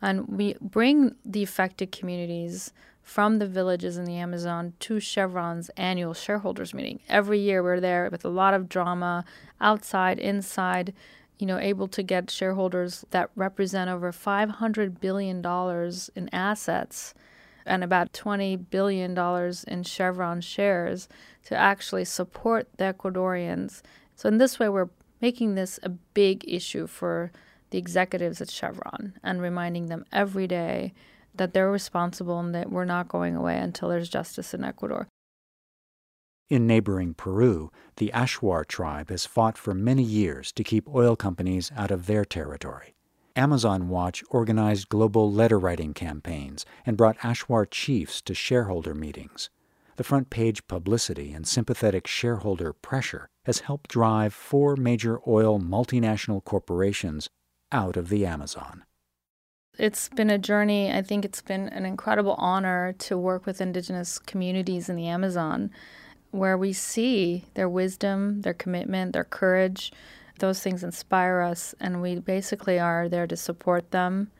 And 0.00 0.28
we 0.28 0.54
bring 0.60 1.16
the 1.24 1.42
affected 1.42 1.90
communities 1.90 2.72
from 3.08 3.38
the 3.38 3.46
villages 3.46 3.96
in 3.96 4.04
the 4.04 4.16
Amazon 4.16 4.74
to 4.80 5.00
Chevron's 5.00 5.70
annual 5.78 6.12
shareholders 6.12 6.74
meeting. 6.74 7.00
Every 7.08 7.38
year 7.38 7.62
we're 7.62 7.80
there 7.80 8.06
with 8.12 8.22
a 8.22 8.28
lot 8.28 8.52
of 8.52 8.68
drama, 8.68 9.24
outside, 9.62 10.18
inside, 10.18 10.92
you 11.38 11.46
know, 11.46 11.56
able 11.56 11.88
to 11.88 12.02
get 12.02 12.30
shareholders 12.30 13.06
that 13.10 13.30
represent 13.34 13.88
over 13.88 14.12
$500 14.12 15.00
billion 15.00 15.42
in 16.16 16.34
assets 16.34 17.14
and 17.64 17.82
about 17.82 18.12
$20 18.12 18.66
billion 18.68 19.16
in 19.66 19.82
Chevron 19.84 20.42
shares 20.42 21.08
to 21.46 21.56
actually 21.56 22.04
support 22.04 22.68
the 22.76 22.92
Ecuadorians. 22.92 23.80
So, 24.16 24.28
in 24.28 24.36
this 24.36 24.58
way, 24.58 24.68
we're 24.68 24.90
making 25.22 25.54
this 25.54 25.80
a 25.82 25.88
big 25.88 26.44
issue 26.46 26.86
for 26.86 27.32
the 27.70 27.78
executives 27.78 28.42
at 28.42 28.50
Chevron 28.50 29.14
and 29.22 29.40
reminding 29.40 29.86
them 29.86 30.04
every 30.12 30.46
day 30.46 30.92
that 31.38 31.52
they're 31.52 31.70
responsible 31.70 32.38
and 32.38 32.54
that 32.54 32.70
we're 32.70 32.84
not 32.84 33.08
going 33.08 33.34
away 33.34 33.58
until 33.58 33.88
there's 33.88 34.08
justice 34.08 34.54
in 34.54 34.64
Ecuador. 34.64 35.08
In 36.50 36.66
neighboring 36.66 37.14
Peru, 37.14 37.70
the 37.96 38.10
Achuar 38.14 38.66
tribe 38.66 39.10
has 39.10 39.26
fought 39.26 39.58
for 39.58 39.74
many 39.74 40.02
years 40.02 40.50
to 40.52 40.64
keep 40.64 40.88
oil 40.88 41.14
companies 41.14 41.70
out 41.76 41.90
of 41.90 42.06
their 42.06 42.24
territory. 42.24 42.94
Amazon 43.36 43.88
Watch 43.88 44.24
organized 44.30 44.88
global 44.88 45.30
letter 45.30 45.58
writing 45.58 45.94
campaigns 45.94 46.64
and 46.86 46.96
brought 46.96 47.18
Achuar 47.18 47.66
chiefs 47.70 48.20
to 48.22 48.34
shareholder 48.34 48.94
meetings. 48.94 49.50
The 49.96 50.04
front 50.04 50.30
page 50.30 50.66
publicity 50.68 51.32
and 51.32 51.46
sympathetic 51.46 52.06
shareholder 52.06 52.72
pressure 52.72 53.28
has 53.44 53.60
helped 53.60 53.90
drive 53.90 54.32
four 54.32 54.74
major 54.74 55.20
oil 55.26 55.60
multinational 55.60 56.42
corporations 56.42 57.28
out 57.70 57.96
of 57.96 58.08
the 58.08 58.24
Amazon. 58.24 58.84
It's 59.78 60.08
been 60.08 60.28
a 60.28 60.38
journey. 60.38 60.92
I 60.92 61.02
think 61.02 61.24
it's 61.24 61.40
been 61.40 61.68
an 61.68 61.86
incredible 61.86 62.34
honor 62.36 62.94
to 62.98 63.16
work 63.16 63.46
with 63.46 63.60
indigenous 63.60 64.18
communities 64.18 64.88
in 64.88 64.96
the 64.96 65.06
Amazon 65.06 65.70
where 66.32 66.58
we 66.58 66.72
see 66.72 67.44
their 67.54 67.68
wisdom, 67.68 68.42
their 68.42 68.54
commitment, 68.54 69.12
their 69.12 69.22
courage, 69.22 69.92
those 70.40 70.60
things 70.60 70.82
inspire 70.82 71.40
us, 71.40 71.76
and 71.78 72.02
we 72.02 72.18
basically 72.18 72.78
are 72.78 73.08
there 73.08 73.26
to 73.28 73.36
support 73.36 73.92
them 73.92 74.32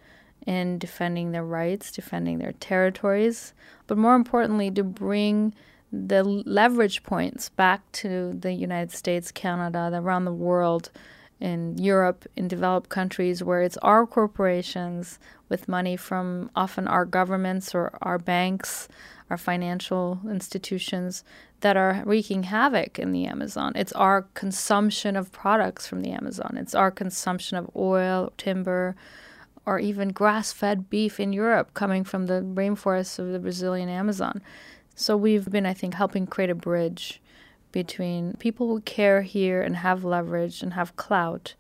in 0.45 0.79
defending 0.79 1.31
their 1.31 1.45
rights, 1.45 1.93
defending 1.93 2.39
their 2.39 2.53
territories, 2.53 3.55
but 3.87 3.97
more 3.97 4.17
importantly, 4.17 4.71
to 4.73 4.83
bring 4.83 5.55
the 5.93 6.23
leverage 6.25 7.03
points 7.05 7.49
back 7.49 7.81
to 7.93 8.37
the 8.39 8.53
United 8.53 8.91
States, 8.91 9.31
Canada, 9.31 9.91
around 9.95 10.25
the 10.25 10.33
world, 10.33 10.91
in 11.41 11.79
Europe, 11.79 12.27
in 12.37 12.49
developed 12.49 12.89
countries, 12.89 13.43
where 13.43 13.63
it's 13.63 13.77
our 13.79 14.07
corporations 14.07 15.19
with 15.49 15.69
money 15.69 15.97
from 15.97 16.51
often 16.55 16.89
our 16.89 17.05
governments 17.05 17.75
or 17.75 17.97
our 18.03 18.19
banks, 18.19 18.89
our 19.31 19.37
financial 19.37 20.21
institutions 20.29 21.23
that 21.61 21.77
are 21.77 22.03
wreaking 22.05 22.45
havoc 22.45 22.99
in 22.99 23.13
the 23.13 23.27
Amazon. 23.27 23.73
It's 23.75 23.93
our 23.93 24.23
consumption 24.35 25.17
of 25.17 25.33
products 25.33 25.87
from 25.87 26.03
the 26.03 26.11
Amazon. 26.11 26.57
It's 26.57 26.75
our 26.75 26.91
consumption 26.91 27.57
of 27.57 27.71
oil, 27.77 28.33
timber, 28.37 28.97
or 29.67 29.79
even 29.79 30.09
grass 30.11 30.53
fed 30.53 30.89
beef 30.89 31.21
in 31.21 31.33
Europe 31.33 31.75
coming 31.75 32.05
from 32.05 32.27
the 32.27 32.41
rainforests 32.41 33.19
of 33.19 33.33
the 33.33 33.39
Brazilian 33.39 33.89
Amazon. 33.89 34.41
So 34.95 35.17
we've 35.17 35.51
been, 35.51 35.67
I 35.67 35.75
think, 35.75 35.95
helping 35.95 36.27
create 36.27 36.51
a 36.51 36.55
bridge 36.55 37.21
between 37.73 38.35
people 38.35 38.69
who 38.69 38.81
care 38.81 39.23
here 39.23 39.63
and 39.63 39.77
have 39.77 40.05
leverage 40.05 40.63
and 40.63 40.75
have 40.75 40.97
clout 40.97 41.55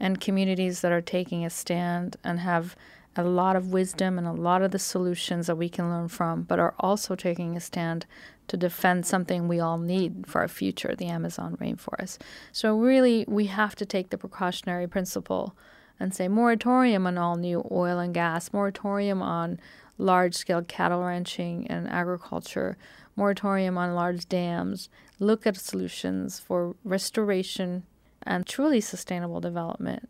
and 0.00 0.20
communities 0.20 0.80
that 0.80 0.92
are 0.92 1.00
taking 1.00 1.44
a 1.44 1.50
stand 1.50 2.16
and 2.24 2.40
have 2.40 2.76
a 3.14 3.22
lot 3.22 3.56
of 3.56 3.72
wisdom 3.72 4.18
and 4.18 4.26
a 4.26 4.32
lot 4.32 4.62
of 4.62 4.70
the 4.70 4.78
solutions 4.78 5.46
that 5.46 5.56
we 5.56 5.68
can 5.68 5.90
learn 5.90 6.08
from, 6.08 6.42
but 6.42 6.58
are 6.58 6.74
also 6.80 7.14
taking 7.14 7.56
a 7.56 7.60
stand 7.60 8.06
to 8.48 8.56
defend 8.56 9.06
something 9.06 9.46
we 9.46 9.60
all 9.60 9.78
need 9.78 10.26
for 10.26 10.40
our 10.40 10.48
future 10.48 10.94
the 10.96 11.06
Amazon 11.06 11.56
rainforest. 11.60 12.18
So, 12.50 12.76
really, 12.76 13.24
we 13.28 13.46
have 13.46 13.76
to 13.76 13.86
take 13.86 14.10
the 14.10 14.18
precautionary 14.18 14.86
principle 14.88 15.54
and 16.00 16.14
say 16.14 16.26
moratorium 16.26 17.06
on 17.06 17.18
all 17.18 17.36
new 17.36 17.66
oil 17.70 17.98
and 17.98 18.14
gas, 18.14 18.52
moratorium 18.52 19.22
on 19.22 19.60
large 19.98 20.34
scale 20.34 20.62
cattle 20.62 21.02
ranching 21.02 21.66
and 21.68 21.88
agriculture, 21.88 22.76
moratorium 23.14 23.78
on 23.78 23.94
large 23.94 24.28
dams, 24.28 24.88
look 25.22 25.46
at 25.46 25.56
solutions 25.56 26.40
for 26.40 26.74
restoration 26.84 27.84
and 28.22 28.46
truly 28.46 28.80
sustainable 28.80 29.40
development 29.40 30.08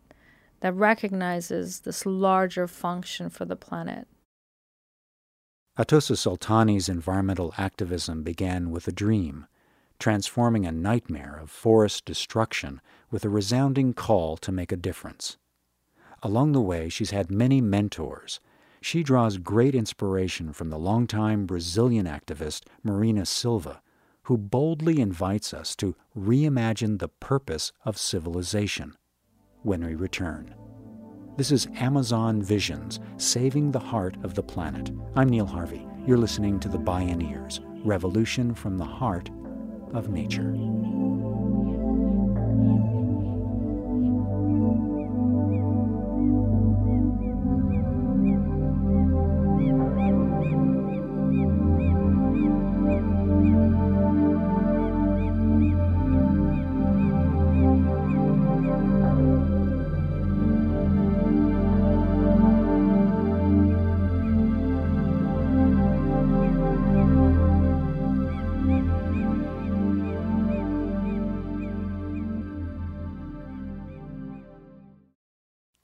that 0.60 0.74
recognizes 0.74 1.80
this 1.80 2.06
larger 2.06 2.66
function 2.66 3.28
for 3.28 3.44
the 3.44 3.56
planet. 3.56 4.06
Atossa 5.78 6.16
Soltani's 6.16 6.88
environmental 6.88 7.54
activism 7.56 8.22
began 8.22 8.70
with 8.70 8.86
a 8.86 8.92
dream, 8.92 9.46
transforming 9.98 10.66
a 10.66 10.72
nightmare 10.72 11.38
of 11.40 11.50
forest 11.50 12.04
destruction 12.04 12.80
with 13.10 13.24
a 13.24 13.30
resounding 13.30 13.94
call 13.94 14.36
to 14.36 14.52
make 14.52 14.72
a 14.72 14.76
difference. 14.76 15.36
Along 16.22 16.52
the 16.52 16.60
way, 16.60 16.88
she's 16.88 17.10
had 17.10 17.30
many 17.30 17.60
mentors. 17.60 18.38
She 18.80 19.02
draws 19.02 19.38
great 19.38 19.74
inspiration 19.74 20.52
from 20.52 20.70
the 20.70 20.78
longtime 20.78 21.46
Brazilian 21.46 22.06
activist 22.06 22.64
Marina 22.84 23.26
Silva, 23.26 23.80
who 24.24 24.36
boldly 24.38 25.00
invites 25.00 25.52
us 25.52 25.74
to 25.76 25.96
reimagine 26.16 26.98
the 26.98 27.08
purpose 27.08 27.72
of 27.84 27.98
civilization 27.98 28.94
when 29.62 29.84
we 29.84 29.94
return. 29.94 30.54
This 31.36 31.50
is 31.50 31.66
Amazon 31.76 32.42
Visions, 32.42 33.00
saving 33.16 33.70
the 33.70 33.78
heart 33.78 34.16
of 34.22 34.34
the 34.34 34.42
planet. 34.42 34.90
I'm 35.16 35.28
Neil 35.28 35.46
Harvey. 35.46 35.86
You're 36.06 36.18
listening 36.18 36.60
to 36.60 36.68
The 36.68 36.78
Bioneers, 36.78 37.60
Revolution 37.84 38.54
from 38.54 38.76
the 38.76 38.84
Heart 38.84 39.30
of 39.94 40.08
Nature. 40.10 40.54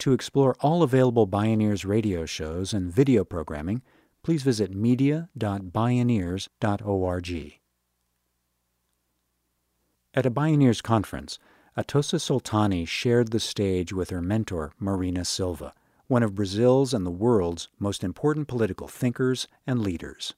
To 0.09 0.15
explore 0.15 0.57
all 0.61 0.83
available 0.83 1.29
Bioneers 1.29 1.87
radio 1.87 2.25
shows 2.25 2.73
and 2.73 2.91
video 2.91 3.25
programming, 3.25 3.83
please 4.23 4.43
visit 4.43 4.75
media.bioneers.org. 4.75 7.59
At 10.15 10.25
a 10.25 10.31
Bioneers 10.31 10.83
conference, 10.83 11.39
Atossa 11.77 12.19
Soltani 12.19 12.89
shared 12.89 13.33
the 13.33 13.39
stage 13.39 13.93
with 13.93 14.09
her 14.09 14.23
mentor, 14.23 14.73
Marina 14.79 15.27
Silva, 15.27 15.75
one 16.07 16.23
of 16.23 16.35
Brazil's 16.35 16.95
and 16.95 17.05
the 17.05 17.11
world's 17.11 17.69
most 17.79 18.03
important 18.03 18.49
political 18.49 18.89
thinkers 18.89 19.47
and 19.67 19.83
leaders. 19.83 20.33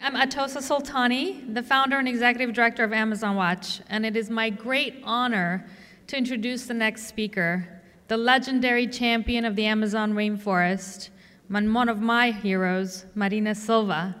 I'm 0.00 0.14
Atossa 0.14 0.62
Soltani, 0.62 1.52
the 1.52 1.62
founder 1.62 1.98
and 1.98 2.08
executive 2.08 2.54
director 2.54 2.82
of 2.82 2.94
Amazon 2.94 3.36
Watch, 3.36 3.82
and 3.90 4.06
it 4.06 4.16
is 4.16 4.30
my 4.30 4.48
great 4.48 4.94
honor 5.04 5.66
to 6.06 6.16
introduce 6.16 6.64
the 6.64 6.72
next 6.72 7.08
speaker, 7.08 7.74
the 8.08 8.16
legendary 8.16 8.86
champion 8.86 9.44
of 9.44 9.54
the 9.54 9.66
Amazon 9.66 10.14
rainforest, 10.14 11.10
one 11.48 11.88
of 11.90 12.00
my 12.00 12.30
heroes, 12.30 13.04
Marina 13.14 13.54
Silva. 13.54 14.16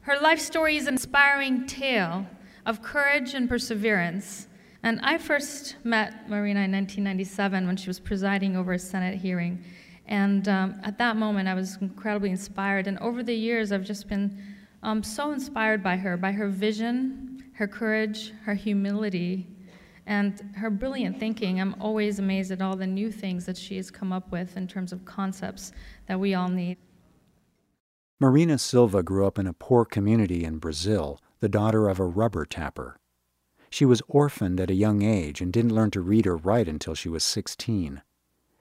Her 0.00 0.18
life 0.20 0.40
story 0.40 0.76
is 0.76 0.88
an 0.88 0.94
inspiring 0.94 1.66
tale 1.66 2.26
of 2.66 2.82
courage 2.82 3.34
and 3.34 3.48
perseverance. 3.48 4.48
And 4.82 5.00
I 5.02 5.16
first 5.16 5.76
met 5.84 6.28
Marina 6.28 6.60
in 6.60 6.72
1997 6.72 7.66
when 7.66 7.76
she 7.76 7.88
was 7.88 8.00
presiding 8.00 8.56
over 8.56 8.72
a 8.72 8.78
Senate 8.78 9.16
hearing. 9.16 9.62
And 10.06 10.48
um, 10.48 10.80
at 10.82 10.98
that 10.98 11.16
moment, 11.16 11.48
I 11.48 11.54
was 11.54 11.76
incredibly 11.80 12.30
inspired. 12.30 12.88
And 12.88 12.98
over 12.98 13.22
the 13.22 13.34
years, 13.34 13.70
I've 13.70 13.84
just 13.84 14.08
been 14.08 14.42
um, 14.82 15.04
so 15.04 15.30
inspired 15.30 15.84
by 15.84 15.96
her, 15.96 16.16
by 16.16 16.32
her 16.32 16.48
vision, 16.48 17.44
her 17.52 17.68
courage, 17.68 18.32
her 18.44 18.54
humility, 18.54 19.46
and 20.08 20.40
her 20.56 20.70
brilliant 20.70 21.20
thinking. 21.20 21.60
I'm 21.60 21.76
always 21.80 22.18
amazed 22.18 22.50
at 22.50 22.62
all 22.62 22.74
the 22.74 22.86
new 22.86 23.12
things 23.12 23.44
that 23.44 23.58
she 23.58 23.76
has 23.76 23.90
come 23.90 24.10
up 24.10 24.32
with 24.32 24.56
in 24.56 24.66
terms 24.66 24.90
of 24.90 25.04
concepts 25.04 25.70
that 26.06 26.18
we 26.18 26.34
all 26.34 26.48
need. 26.48 26.78
Marina 28.18 28.58
Silva 28.58 29.02
grew 29.02 29.26
up 29.26 29.38
in 29.38 29.46
a 29.46 29.52
poor 29.52 29.84
community 29.84 30.44
in 30.44 30.58
Brazil, 30.58 31.20
the 31.40 31.48
daughter 31.48 31.88
of 31.88 32.00
a 32.00 32.06
rubber 32.06 32.46
tapper. 32.46 32.98
She 33.70 33.84
was 33.84 34.02
orphaned 34.08 34.60
at 34.60 34.70
a 34.70 34.74
young 34.74 35.02
age 35.02 35.42
and 35.42 35.52
didn't 35.52 35.74
learn 35.74 35.90
to 35.90 36.00
read 36.00 36.26
or 36.26 36.36
write 36.36 36.68
until 36.68 36.94
she 36.94 37.10
was 37.10 37.22
16. 37.22 38.00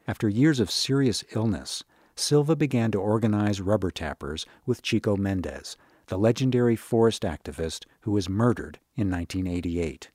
After 0.05 0.27
years 0.27 0.59
of 0.59 0.69
serious 0.69 1.23
illness, 1.33 1.83
Silva 2.15 2.57
began 2.57 2.91
to 2.91 2.99
organize 2.99 3.61
rubber 3.61 3.89
tappers 3.89 4.45
with 4.65 4.81
Chico 4.81 5.15
Mendes, 5.15 5.77
the 6.07 6.17
legendary 6.17 6.75
forest 6.75 7.23
activist 7.23 7.85
who 8.01 8.11
was 8.11 8.27
murdered 8.27 8.79
in 8.95 9.09
1988. 9.09 10.09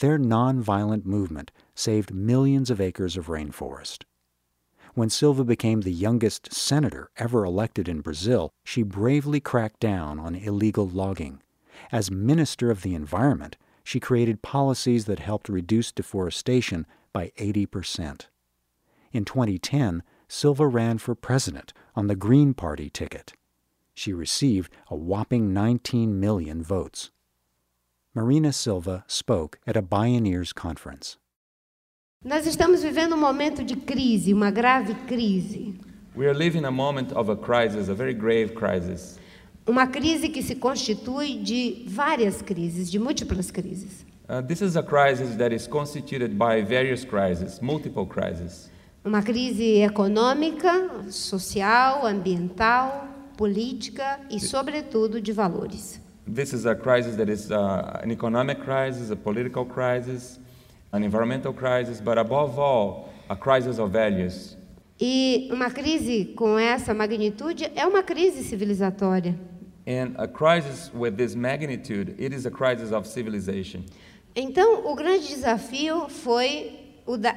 Their 0.00 0.18
nonviolent 0.18 1.04
movement 1.04 1.50
saved 1.74 2.14
millions 2.14 2.70
of 2.70 2.80
acres 2.80 3.18
of 3.18 3.26
rainforest. 3.26 4.04
When 4.94 5.10
Silva 5.10 5.44
became 5.44 5.82
the 5.82 5.92
youngest 5.92 6.54
senator 6.54 7.10
ever 7.18 7.44
elected 7.44 7.86
in 7.86 8.00
Brazil, 8.00 8.50
she 8.64 8.82
bravely 8.82 9.40
cracked 9.40 9.78
down 9.78 10.18
on 10.18 10.34
illegal 10.34 10.88
logging. 10.88 11.42
As 11.92 12.10
Minister 12.10 12.70
of 12.70 12.80
the 12.80 12.94
Environment, 12.94 13.58
she 13.84 14.00
created 14.00 14.40
policies 14.40 15.04
that 15.04 15.18
helped 15.18 15.50
reduce 15.50 15.92
deforestation 15.92 16.86
by 17.12 17.32
80%. 17.36 18.28
In 19.12 19.26
2010, 19.26 20.02
Silva 20.28 20.66
ran 20.66 20.96
for 20.96 21.14
president 21.14 21.74
on 21.94 22.06
the 22.06 22.16
Green 22.16 22.54
Party 22.54 22.88
ticket. 22.88 23.34
She 23.94 24.14
received 24.14 24.72
a 24.88 24.96
whopping 24.96 25.52
19 25.52 26.18
million 26.18 26.62
votes. 26.62 27.10
Marina 28.12 28.52
Silva 28.52 29.04
spoke 29.06 29.60
at 29.68 29.76
a 29.76 29.82
Bioneers 29.82 30.52
conference. 30.52 31.16
Nós 32.24 32.44
estamos 32.44 32.82
vivendo 32.82 33.14
um 33.14 33.20
momento 33.20 33.62
de 33.62 33.76
crise, 33.76 34.34
uma 34.34 34.50
grave 34.50 34.96
crise. 35.06 35.78
We 36.16 36.26
are 36.26 36.36
living 36.36 36.64
a 36.64 36.72
moment 36.72 37.12
of 37.14 37.30
a 37.30 37.36
crisis, 37.36 37.88
a 37.88 37.94
very 37.94 38.12
grave 38.12 38.52
crisis. 38.52 39.16
Uma 39.64 39.86
crise 39.86 40.28
que 40.28 40.42
se 40.42 40.56
constitui 40.56 41.38
de 41.40 41.84
várias 41.86 42.42
crises, 42.42 42.90
de 42.90 42.98
múltiplas 42.98 43.52
crises. 43.52 44.04
Uh, 44.28 44.42
this 44.42 44.60
is 44.60 44.74
a 44.74 44.82
crisis 44.82 45.36
that 45.36 45.54
is 45.54 45.68
constituted 45.68 46.36
by 46.36 46.62
various 46.62 47.04
crises, 47.04 47.60
multiple 47.60 48.06
crises. 48.06 48.68
Uma 49.04 49.22
crise 49.22 49.82
econômica, 49.82 51.08
social, 51.12 52.04
ambiental, 52.04 53.06
política 53.36 54.18
e, 54.28 54.40
sobretudo, 54.40 55.20
de 55.20 55.32
valores. 55.32 56.00
This 56.32 56.52
is 56.52 56.64
a 56.64 56.76
crisis 56.76 57.16
that 57.16 57.28
is 57.28 57.50
uh, 57.50 57.98
an 58.00 58.12
economic 58.12 58.62
crisis, 58.62 59.10
a 59.10 59.16
political 59.16 59.64
crisis, 59.64 60.38
an 60.92 61.02
environmental 61.02 61.52
crisis, 61.52 62.00
but 62.00 62.18
above 62.18 62.56
all, 62.56 63.12
a 63.28 63.34
crisis 63.34 63.80
of 63.80 63.90
values. 63.90 64.56
E 65.00 65.48
uma 65.50 65.70
crise 65.70 66.26
com 66.36 66.56
essa 66.56 66.94
magnitude 66.94 67.68
é 67.74 67.84
uma 67.84 68.04
crise 68.04 68.44
civilizatória. 68.44 69.36
And 69.88 70.14
a 70.18 70.28
crisis 70.28 70.92
with 70.94 71.16
this 71.16 71.34
magnitude, 71.34 72.14
it 72.16 72.32
is 72.32 72.46
a 72.46 72.50
crisis 72.50 72.92
of 72.92 73.08
civilization. 73.08 73.84
Então, 74.36 74.86
o 74.86 74.94
grande 74.94 75.26
desafio 75.26 76.08
foi 76.08 76.78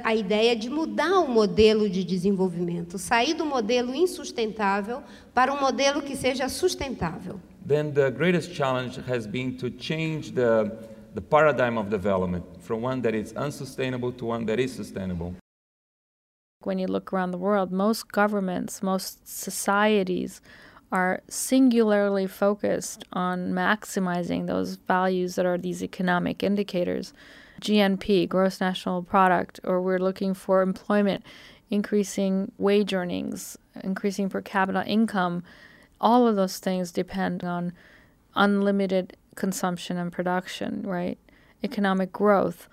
a 0.03 0.13
ideia 0.13 0.55
de 0.55 0.69
mudar 0.69 1.19
o 1.21 1.27
modelo 1.27 1.89
de 1.89 2.03
desenvolvimento, 2.03 2.99
sair 2.99 3.33
do 3.33 3.43
modelo 3.43 3.95
insustentável 3.95 5.01
para 5.33 5.51
um 5.51 5.59
modelo 5.59 6.03
que 6.03 6.15
seja 6.15 6.47
sustentável. 6.47 7.39
Then 7.65 7.93
the 7.93 8.11
greatest 8.11 8.53
challenge 8.53 8.97
has 9.05 9.25
been 9.25 9.57
to 9.57 9.69
change 9.69 10.31
the, 10.31 10.77
the 11.13 11.21
paradigm 11.21 11.77
of 11.77 11.89
development 11.89 12.43
from 12.61 12.81
one 12.81 13.01
that 13.03 13.15
is 13.15 13.33
unsustainable 13.33 14.11
to 14.13 14.25
one 14.25 14.45
that 14.47 14.59
is 14.59 14.73
sustainable. 14.73 15.35
When 16.63 16.77
you 16.77 16.87
look 16.87 17.13
around 17.13 17.31
the 17.31 17.37
world, 17.37 17.71
most 17.71 18.11
governments, 18.11 18.81
most 18.83 19.27
societies 19.27 20.41
are 20.91 21.21
singularly 21.27 22.27
focused 22.27 23.03
on 23.13 23.51
maximizing 23.51 24.45
those 24.47 24.75
values 24.75 25.35
that 25.35 25.45
are 25.45 25.57
these 25.57 25.83
economic 25.83 26.43
indicators. 26.43 27.13
GNP, 27.61 28.29
gross 28.29 28.59
national 28.59 29.03
product, 29.03 29.59
or 29.63 29.81
we're 29.81 29.99
looking 29.99 30.33
for 30.33 30.61
employment, 30.61 31.25
increasing 31.69 32.51
wage 32.57 32.93
earnings, 32.93 33.57
increasing 33.83 34.29
per 34.29 34.41
capita 34.41 34.85
income. 34.85 35.43
All 35.99 36.27
of 36.27 36.35
those 36.35 36.57
things 36.59 36.91
depend 36.91 37.43
on 37.43 37.73
unlimited 38.35 39.15
consumption 39.35 39.97
and 39.97 40.11
production, 40.11 40.81
right? 40.83 41.17
Economic 41.63 42.11
growth. 42.11 42.67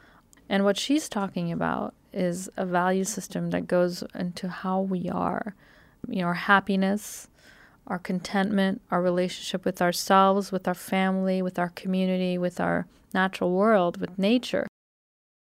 And 0.49 0.65
what 0.65 0.77
she's 0.77 1.09
talking 1.09 1.53
about 1.53 1.95
is 2.13 2.51
a 2.57 2.67
value 2.67 3.05
system 3.05 3.51
that 3.51 3.67
goes 3.67 4.03
into 4.15 4.49
how 4.49 4.81
we 4.81 5.09
are, 5.09 5.55
you 6.09 6.23
know, 6.23 6.27
our 6.27 6.35
happiness, 6.35 7.29
our 7.87 7.99
contentment, 7.99 8.81
our 8.91 9.03
relationship 9.03 9.65
with 9.65 9.81
ourselves, 9.81 10.51
with 10.51 10.67
our 10.67 10.75
family, 10.75 11.43
with 11.43 11.59
our 11.59 11.71
community, 11.71 12.37
with 12.39 12.61
our 12.61 12.87
natural 13.15 13.53
world, 13.53 14.01
with 14.01 14.19
nature. 14.19 14.67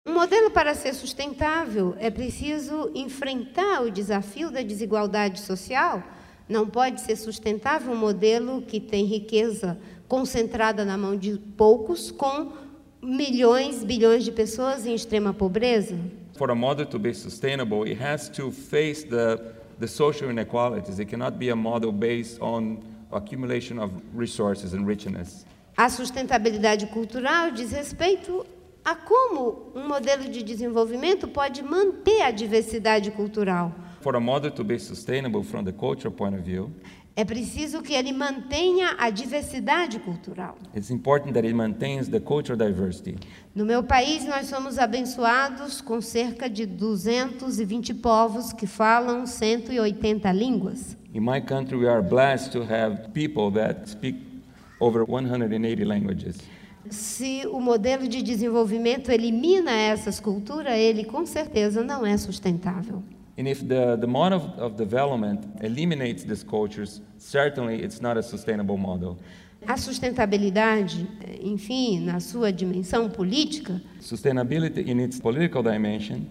Um 0.05 0.14
modelo 0.14 0.51
para 0.51 0.75
ser 0.75 0.94
sustentável 0.94 1.94
é 1.98 2.11
preciso 2.11 2.90
enfrentar 2.92 3.83
o 3.83 3.90
desafio 3.90 4.51
da 4.51 4.61
desigualdade 4.61 5.40
social. 5.40 6.03
Não 6.48 6.66
pode 6.66 7.00
ser 7.00 7.16
sustentável 7.16 7.92
um 7.92 7.96
modelo 7.96 8.62
que 8.62 8.81
tem 8.81 9.05
riqueza 9.05 9.78
concentrada 10.09 10.85
na 10.85 10.98
mão 10.98 11.16
de 11.16 11.38
poucos, 11.57 12.11
com 12.11 12.52
milhões, 13.02 13.83
bilhões 13.83 14.24
de 14.24 14.33
pessoas 14.33 14.85
em 14.85 14.94
extrema 14.94 15.33
pobreza. 15.33 15.96
For 16.37 16.50
a 16.50 16.55
model 16.55 16.87
to 16.87 16.98
be 16.98 17.14
sustainable, 17.14 17.85
it 17.85 18.02
has 18.02 18.28
to 18.31 18.50
face 18.50 19.05
the 19.05 19.62
the 19.83 19.88
social 19.88 20.31
inequalities. 20.31 20.98
It 20.98 21.11
cannot 21.11 21.38
be 21.38 21.50
a 21.50 21.57
model 21.57 21.92
based 21.92 22.40
on 22.40 22.78
accumulation 23.11 23.78
of 23.78 23.90
resources 24.14 24.72
and 24.74 24.87
richness. 24.87 25.44
A 25.76 25.88
sustentabilidade 25.88 26.87
cultural 26.87 27.50
diz 27.50 27.72
respeito 27.72 28.46
a 28.85 28.94
como 28.94 29.72
um 29.74 29.88
modelo 29.88 30.24
de 30.28 30.42
desenvolvimento 30.42 31.26
pode 31.28 31.62
manter 31.62 32.22
a 32.22 32.31
diversidade 32.31 33.11
cultural. 33.11 33.72
For 34.02 34.16
a 34.16 34.20
model 34.20 34.50
to 34.50 34.64
be 34.64 34.80
sustainable 34.80 35.44
from 35.44 35.64
the 35.64 35.72
cultural 35.72 36.12
point 36.12 36.34
of 36.34 36.42
view, 36.42 36.72
é 37.14 37.24
preciso 37.24 37.82
que 37.82 37.94
ele 37.94 38.12
mantenha 38.12 38.96
a 38.98 39.10
diversidade 39.10 40.00
cultural. 40.00 40.56
It's 40.74 40.90
important 40.90 41.34
that 41.34 41.46
it 41.46 41.54
maintains 41.54 42.08
the 42.08 42.18
cultural 42.18 42.58
diversity. 42.58 43.16
No 43.54 43.64
meu 43.64 43.84
país 43.84 44.24
nós 44.24 44.48
somos 44.48 44.76
abençoados 44.76 45.80
com 45.80 46.00
cerca 46.00 46.50
de 46.50 46.66
220 46.66 47.94
povos 47.94 48.52
que 48.52 48.66
falam 48.66 49.24
180 49.24 50.32
línguas. 50.32 50.96
In 51.14 51.20
my 51.20 51.40
country 51.40 51.76
we 51.76 51.86
are 51.86 52.02
blessed 52.02 52.50
to 52.52 52.62
have 52.62 53.10
people 53.12 53.52
that 53.52 53.88
speak 53.88 54.18
over 54.80 55.04
180 55.04 55.84
languages. 55.84 56.38
Se 56.90 57.46
o 57.46 57.60
modelo 57.60 58.08
de 58.08 58.20
desenvolvimento 58.20 59.12
elimina 59.12 59.70
essas 59.70 60.18
culturas, 60.18 60.76
ele 60.76 61.04
com 61.04 61.24
certeza 61.24 61.84
não 61.84 62.04
é 62.04 62.16
sustentável. 62.16 63.00
And 63.38 63.49
if 63.49 63.66
the, 63.66 63.97
the 63.97 64.07
model 64.07 64.53
of, 64.59 64.77
development 64.77 65.47
eliminates 65.62 66.23
these 66.23 66.45
cultures, 66.45 67.01
certainly 67.16 67.83
it's 67.83 68.01
not 68.01 68.18
a 68.18 68.23
sustainable 68.23 68.77
model. 68.77 69.18
A 69.66 69.77
sustentabilidade, 69.77 71.07
enfim, 71.40 72.01
na 72.01 72.21
sua 72.21 72.53
dimensão 72.53 73.09
política, 73.09 73.81
sustainability 74.01 74.90
in 74.90 75.01
its 75.01 75.21
political 75.21 75.62
dimension, 75.62 76.27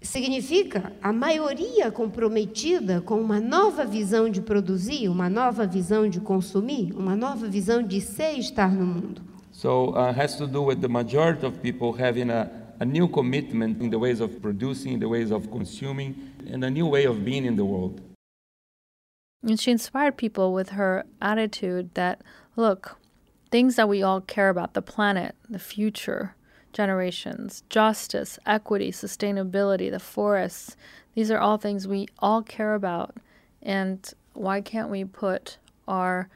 significa 0.00 0.92
a 1.02 1.12
maioria 1.12 1.90
comprometida 1.90 3.00
com 3.00 3.20
uma 3.20 3.40
nova 3.40 3.84
visão 3.84 4.28
de 4.28 4.40
produzir, 4.40 5.08
uma 5.08 5.28
nova 5.28 5.66
visão 5.66 6.08
de 6.08 6.20
consumir, 6.20 6.92
uma 6.94 7.16
nova 7.16 7.48
visão 7.48 7.82
de 7.82 8.00
ser 8.00 8.34
e 8.34 8.40
estar 8.40 8.72
no 8.72 8.86
mundo. 8.86 9.22
So 9.50 9.90
uh, 9.90 10.12
has 10.12 10.36
to 10.36 10.46
do 10.46 10.62
with 10.62 10.80
the 10.80 10.88
majority 10.88 11.44
of 11.44 11.58
people 11.58 11.92
having 11.92 12.30
a, 12.30 12.48
a 12.80 12.84
new 12.84 13.08
commitment 13.08 13.80
in 13.80 13.90
the 13.90 13.98
ways 13.98 14.20
of 14.20 14.40
producing, 14.42 14.94
in 14.94 15.00
the 15.00 15.08
ways 15.08 15.30
of 15.30 15.50
consuming, 15.50 16.32
and 16.50 16.64
a 16.64 16.70
new 16.70 16.86
way 16.86 17.04
of 17.04 17.24
being 17.24 17.44
in 17.44 17.56
the 17.56 17.64
world. 17.64 18.00
And 19.42 19.58
she 19.58 19.70
inspired 19.70 20.16
people 20.16 20.52
with 20.52 20.70
her 20.70 21.04
attitude 21.20 21.94
that, 21.94 22.22
look, 22.56 22.98
things 23.50 23.76
that 23.76 23.88
we 23.88 24.02
all 24.02 24.20
care 24.20 24.48
about 24.48 24.74
the 24.74 24.82
planet, 24.82 25.34
the 25.48 25.58
future, 25.58 26.34
generations, 26.72 27.64
justice, 27.68 28.38
equity, 28.46 28.90
sustainability, 28.92 29.90
the 29.90 29.98
forests 29.98 30.76
these 31.14 31.30
are 31.30 31.38
all 31.38 31.58
things 31.58 31.86
we 31.86 32.08
all 32.18 32.42
care 32.42 32.74
about. 32.74 33.16
And 33.60 34.08
why 34.32 34.60
can't 34.60 34.88
we 34.88 35.04
put 35.04 35.58
our 35.86 36.28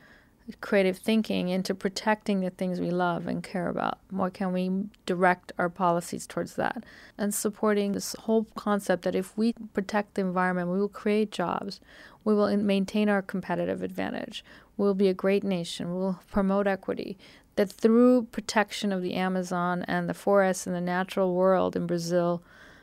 creative 0.61 0.99
thinking 0.99 1.49
into 1.49 1.75
protecting 1.75 2.41
the 2.41 2.51
things 2.51 2.81
we 2.81 2.91
love 2.91 3.27
and 3.27 3.43
care 3.43 3.69
about? 3.69 3.99
Why 4.11 4.31
can't 4.31 4.53
we 4.53 4.85
direct 5.05 5.53
our 5.59 5.69
policies 5.69 6.27
towards 6.27 6.55
that? 6.57 6.85
And 7.19 7.35
supporting 7.35 7.93
this 7.93 8.15
whole 8.21 8.47
concept 8.55 9.03
that 9.03 9.15
if 9.15 9.37
we 9.37 9.55
protect 9.75 10.15
the 10.15 10.23
environment, 10.23 10.71
we 10.71 10.79
will 10.79 10.89
create 10.89 11.31
jobs, 11.33 11.81
we 12.25 12.35
will 12.35 12.57
maintain 12.57 13.09
our 13.09 13.23
competitive 13.23 13.83
advantage, 13.83 14.45
we'll 14.77 14.95
be 14.95 15.09
a 15.09 15.15
great 15.15 15.45
nation, 15.45 15.95
we'll 15.95 16.21
promote 16.31 16.67
equity. 16.67 17.17
That 17.57 17.73
through 17.73 18.29
protection 18.33 18.93
of 18.93 19.03
the 19.03 19.15
Amazon 19.15 19.85
and 19.89 20.09
the 20.09 20.15
forests 20.15 20.67
and 20.67 20.77
the 20.77 20.81
natural 20.81 21.35
world 21.35 21.75
in 21.75 21.87
Brazil, 21.87 22.43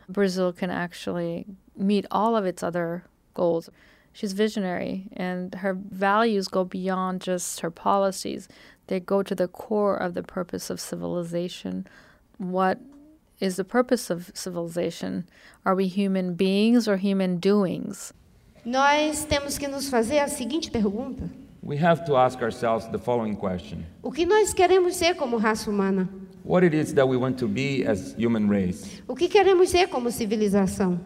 Brazil 0.09 0.51
can 0.51 0.71
actually 0.71 1.45
meet 1.77 2.05
all 2.09 2.35
of 2.35 2.45
its 2.45 2.63
other 2.63 3.03
goals. 3.33 3.69
She's 4.13 4.33
visionary, 4.33 5.09
and 5.13 5.55
her 5.55 5.73
values 5.73 6.47
go 6.47 6.63
beyond 6.63 7.21
just 7.21 7.61
her 7.61 7.71
policies. 7.71 8.47
They 8.87 8.99
go 8.99 9.23
to 9.23 9.33
the 9.33 9.47
core 9.47 9.97
of 9.97 10.13
the 10.13 10.21
purpose 10.21 10.69
of 10.69 10.79
civilization. 10.79 11.87
What 12.37 12.79
is 13.39 13.55
the 13.55 13.63
purpose 13.63 14.11
of 14.11 14.31
civilization? 14.35 15.27
Are 15.65 15.73
we 15.73 15.87
human 15.87 16.35
beings 16.35 16.87
or 16.87 16.97
human 16.97 17.37
doings? 17.37 18.13
Nós 18.65 19.25
temos 19.25 19.57
que 19.57 19.67
nos 19.67 19.89
fazer 19.89 20.19
a 20.19 20.27
seguinte 20.27 20.69
pergunta: 20.71 21.29
We 21.63 21.77
have 21.77 22.05
to 22.05 22.15
ask 22.15 22.41
ourselves 22.41 22.87
the 22.91 22.99
following 22.99 23.35
question 23.35 23.83
O 24.03 24.11
que 24.11 24.25
nós 24.25 24.53
queremos 24.53 24.93
ser 24.93 25.15
como 25.15 25.37
raça 25.37 25.69
humana? 25.69 26.07
What 26.43 26.63
it 26.63 26.73
is 26.73 26.93
that 26.93 27.07
we 27.07 27.17
want 27.17 27.37
to 27.39 27.47
be 27.47 27.83
as 27.85 28.13
human 28.17 28.47
race? 28.47 29.01
O 29.07 29.15
que 29.15 29.27
queremos 29.27 29.69
ser 29.69 29.87
como 29.87 30.11
civilização? 30.11 30.99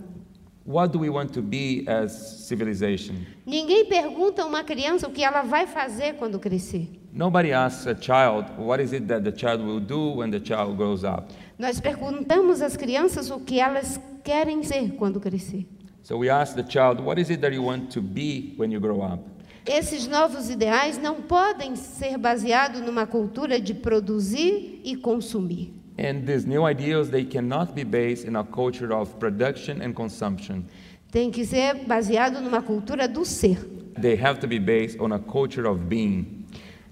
What 0.67 0.91
do 0.91 0.99
we 0.99 1.09
want 1.09 1.33
to 1.33 1.41
be 1.41 1.85
as 1.87 2.11
civilization? 2.45 3.15
Ninguém 3.45 3.85
pergunta 3.85 4.41
a 4.41 4.45
uma 4.45 4.65
criança 4.65 5.07
o 5.07 5.11
que 5.11 5.23
ela 5.23 5.41
vai 5.41 5.65
fazer 5.65 6.15
quando 6.15 6.37
crescer. 6.39 6.89
Nobody 7.13 7.53
asks 7.53 7.87
a 7.87 7.95
child 7.95 8.51
what 8.57 8.83
is 8.83 8.91
it 8.91 9.05
that 9.07 9.23
the 9.23 9.31
child 9.31 9.63
will 9.63 9.79
do 9.79 10.17
when 10.17 10.29
the 10.29 10.41
child 10.43 10.75
grows 10.75 11.05
up. 11.05 11.33
Nós 11.57 11.79
perguntamos 11.79 12.61
às 12.61 12.75
crianças 12.75 13.31
o 13.31 13.39
que 13.39 13.61
elas 13.61 13.97
querem 14.25 14.61
ser 14.61 14.91
quando 14.97 15.21
crescer. 15.21 15.65
So 16.03 16.17
we 16.17 16.29
ask 16.29 16.53
the 16.53 16.69
child, 16.69 17.01
what 17.01 17.17
is 17.17 17.29
it 17.29 17.39
that 17.39 17.55
you 17.55 17.63
want 17.63 17.89
to 17.93 18.01
be 18.01 18.53
when 18.57 18.73
you 18.73 18.81
grow 18.81 19.01
up? 19.01 19.23
Esses 19.65 20.05
novos 20.05 20.49
ideais 20.49 20.97
não 20.97 21.21
podem 21.21 21.77
ser 21.77 22.17
baseados 22.17 22.81
numa 22.81 23.07
cultura 23.07 23.57
de 23.57 23.73
produzir 23.73 24.81
e 24.83 24.97
consumir. 24.97 25.76
And 25.97 26.27
these 26.27 26.45
new 26.45 26.63
ideals, 26.63 27.09
they 27.09 27.23
cannot 27.23 27.73
be 27.73 27.83
based 27.83 28.25
in 28.25 28.35
a 28.35 28.43
culture 28.43 28.93
of 28.93 29.17
production 29.19 29.81
and 29.81 29.95
consumption. 29.95 30.65
Tem 31.11 31.31
que 31.31 31.45
ser 31.45 31.85
baseado 31.87 32.39
numa 32.39 32.61
cultura 32.61 33.07
do 33.07 33.25
ser. 33.25 33.57
They 33.99 34.15
have 34.15 34.39
to 34.41 34.47
be 34.47 34.59
based 34.59 34.99
on 34.99 35.11
a 35.13 35.19
culture 35.19 35.67
of 35.67 35.79
being. 35.87 36.45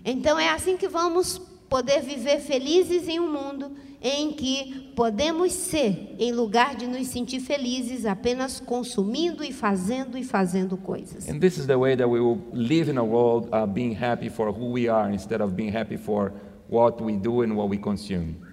Então 0.03 0.39
é 0.39 0.49
assim 0.49 0.75
que 0.75 0.87
vamos 0.87 1.39
poder 1.69 2.01
viver 2.01 2.39
felizes 2.39 3.07
em 3.07 3.19
um 3.19 3.31
mundo 3.31 3.71
em 4.01 4.31
que 4.33 4.91
podemos 4.95 5.51
ser, 5.51 6.15
em 6.19 6.31
lugar 6.31 6.75
de 6.75 6.85
nos 6.85 7.07
sentir 7.07 7.39
felizes 7.39 8.05
apenas 8.05 8.59
consumindo 8.59 9.43
e 9.43 9.51
fazendo 9.51 10.17
e 10.17 10.23
fazendo 10.23 10.77
coisas. 10.77 11.27
And 11.27 11.39
this 11.39 11.57
is 11.57 11.65
the 11.65 11.75
way 11.75 11.95
that 11.95 12.07
we 12.07 12.19
will 12.19 12.39
live 12.53 12.89
in 12.89 12.97
a 12.97 13.03
world 13.03 13.49
uh, 13.51 13.65
being 13.65 13.95
happy 13.95 14.29
for 14.29 14.51
who 14.51 14.71
we 14.71 14.87
are 14.87 15.11
instead 15.11 15.41
of 15.41 15.53
being 15.53 15.71
happy 15.71 15.97
for 15.97 16.31
what 16.69 17.01
we 17.01 17.17
do 17.17 17.41
and 17.41 17.55
what 17.55 17.67
we 17.67 17.77
consume. 17.77 18.44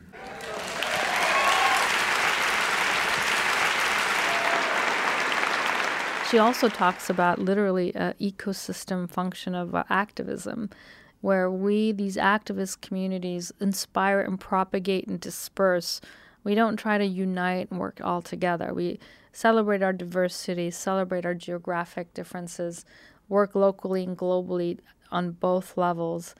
She 6.32 6.38
also 6.38 6.70
talks 6.70 7.10
about 7.10 7.38
literally 7.38 7.94
an 7.94 8.14
ecosystem 8.18 9.06
function 9.06 9.54
of 9.54 9.74
uh, 9.74 9.84
activism, 9.90 10.70
where 11.20 11.50
we, 11.50 11.92
these 11.92 12.16
activist 12.16 12.80
communities, 12.80 13.52
inspire 13.60 14.22
and 14.22 14.40
propagate 14.40 15.06
and 15.06 15.20
disperse. 15.20 16.00
We 16.42 16.54
don't 16.54 16.78
try 16.78 16.96
to 16.96 17.04
unite 17.04 17.70
and 17.70 17.78
work 17.78 18.00
all 18.02 18.22
together. 18.22 18.72
We 18.72 18.98
celebrate 19.30 19.82
our 19.82 19.92
diversity, 19.92 20.70
celebrate 20.70 21.26
our 21.26 21.34
geographic 21.34 22.14
differences, 22.14 22.86
work 23.28 23.54
locally 23.54 24.02
and 24.02 24.16
globally 24.16 24.78
on 25.10 25.32
both 25.32 25.76
levels, 25.76 26.34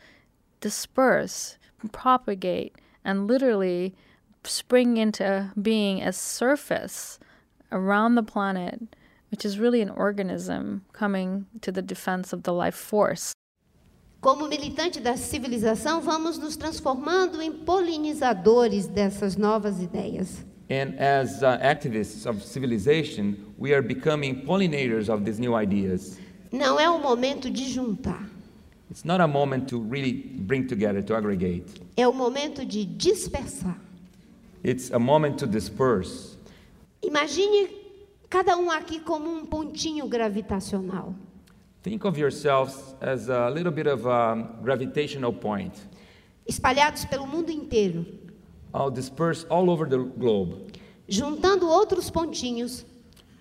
disperse, 0.62 1.58
propagate, 1.92 2.76
and 3.04 3.26
literally 3.26 3.94
spring 4.42 4.96
into 4.96 5.52
being 5.60 6.00
a 6.00 6.14
surface 6.14 7.18
around 7.70 8.14
the 8.14 8.22
planet 8.22 8.88
which 9.32 9.46
is 9.46 9.58
really 9.58 9.80
an 9.80 9.88
organism 9.88 10.82
coming 10.92 11.46
to 11.62 11.72
the 11.72 11.80
defense 11.80 12.34
of 12.34 12.42
the 12.42 12.52
life 12.52 12.76
force. 12.76 13.32
Como 14.20 14.46
militante 14.46 15.00
da 15.00 15.16
civilização, 15.16 16.00
vamos 16.00 16.38
nos 16.38 16.54
transformando 16.54 17.40
em 17.42 17.50
polinizadores 17.50 18.86
dessas 18.86 19.36
novas 19.36 19.80
ideias. 19.82 20.44
And 20.70 20.94
as 21.00 21.42
uh, 21.42 21.58
activists 21.60 22.24
of 22.26 22.44
civilization, 22.44 23.36
we 23.58 23.72
are 23.74 23.82
becoming 23.82 24.44
pollinators 24.46 25.08
of 25.08 25.24
these 25.24 25.40
new 25.40 25.54
ideas. 25.56 26.18
Não 26.52 26.78
é 26.78 26.88
o 26.88 27.00
momento 27.00 27.50
de 27.50 27.64
juntar. 27.64 28.28
It's 28.90 29.04
not 29.04 29.22
a 29.22 29.26
moment 29.26 29.66
to 29.70 29.80
really 29.80 30.12
bring 30.12 30.66
together, 30.66 31.02
to 31.02 31.16
aggregate. 31.16 31.80
É 31.96 32.06
o 32.06 32.12
momento 32.12 32.64
de 32.64 32.84
dispersar. 32.84 33.76
It's 34.62 34.92
a 34.92 34.98
moment 34.98 35.38
to 35.38 35.46
disperse. 35.46 36.36
Imagine 37.02 37.81
cada 38.32 38.56
um 38.56 38.70
aqui 38.70 38.98
como 38.98 39.30
um 39.30 39.44
pontinho 39.44 40.08
gravitacional. 40.08 41.14
Think 41.82 42.06
of 42.06 42.18
yourselves 42.18 42.96
as 42.98 43.28
a 43.28 43.50
little 43.50 43.70
bit 43.70 43.86
of 43.86 44.08
a 44.08 44.36
gravitational 44.62 45.34
point, 45.34 45.74
espalhados 46.48 47.04
pelo 47.04 47.26
mundo 47.26 47.50
inteiro, 47.50 48.06
all 48.72 48.90
dispersed 48.90 49.46
all 49.50 49.68
over 49.68 49.86
the 49.86 49.98
globe, 49.98 50.72
juntando 51.06 51.68
outros 51.68 52.08
pontinhos, 52.08 52.86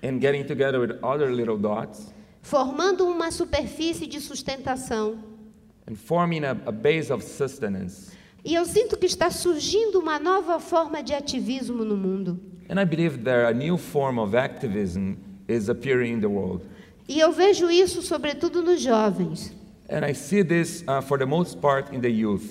and 0.04 0.20
getting 0.20 0.44
together 0.44 0.82
with 0.82 1.00
other 1.02 1.32
little 1.32 1.58
dots, 1.58 2.14
formando 2.42 3.08
uma 3.08 3.32
superfície 3.32 4.06
de 4.06 4.20
sustentação. 4.20 5.24
and 5.88 5.96
forming 5.96 6.44
a, 6.44 6.52
a 6.66 6.72
base 6.72 7.10
of 7.10 7.24
sustenance. 7.24 8.12
E 8.44 8.56
eu 8.56 8.66
sinto 8.66 8.98
que 8.98 9.06
está 9.06 9.32
surgindo 9.32 10.00
uma 10.00 10.20
nova 10.20 10.60
forma 10.60 11.02
de 11.02 11.14
ativismo 11.14 11.86
no 11.86 11.96
mundo. 11.96 12.51
And 12.72 12.80
I 12.80 12.86
believe 12.86 13.26
that 13.26 13.52
a 13.52 13.54
new 13.54 13.76
form 13.76 14.18
of 14.18 14.34
activism 14.34 15.18
is 15.50 15.68
appearing 15.68 16.14
in 16.14 16.22
the 16.22 16.30
world. 16.30 16.62
E 17.06 17.20
eu 17.20 17.34
vejo 17.34 17.70
isso 17.70 18.02
sobretudo 18.02 18.62
nos 18.62 18.82
jovens. 18.82 19.54
And 19.90 20.06
I 20.06 20.14
see 20.14 20.42
this 20.42 20.82
uh, 20.88 21.02
for 21.02 21.18
the 21.18 21.26
most 21.26 21.60
part 21.60 21.94
in 21.94 22.00
the 22.00 22.10
youth. 22.10 22.50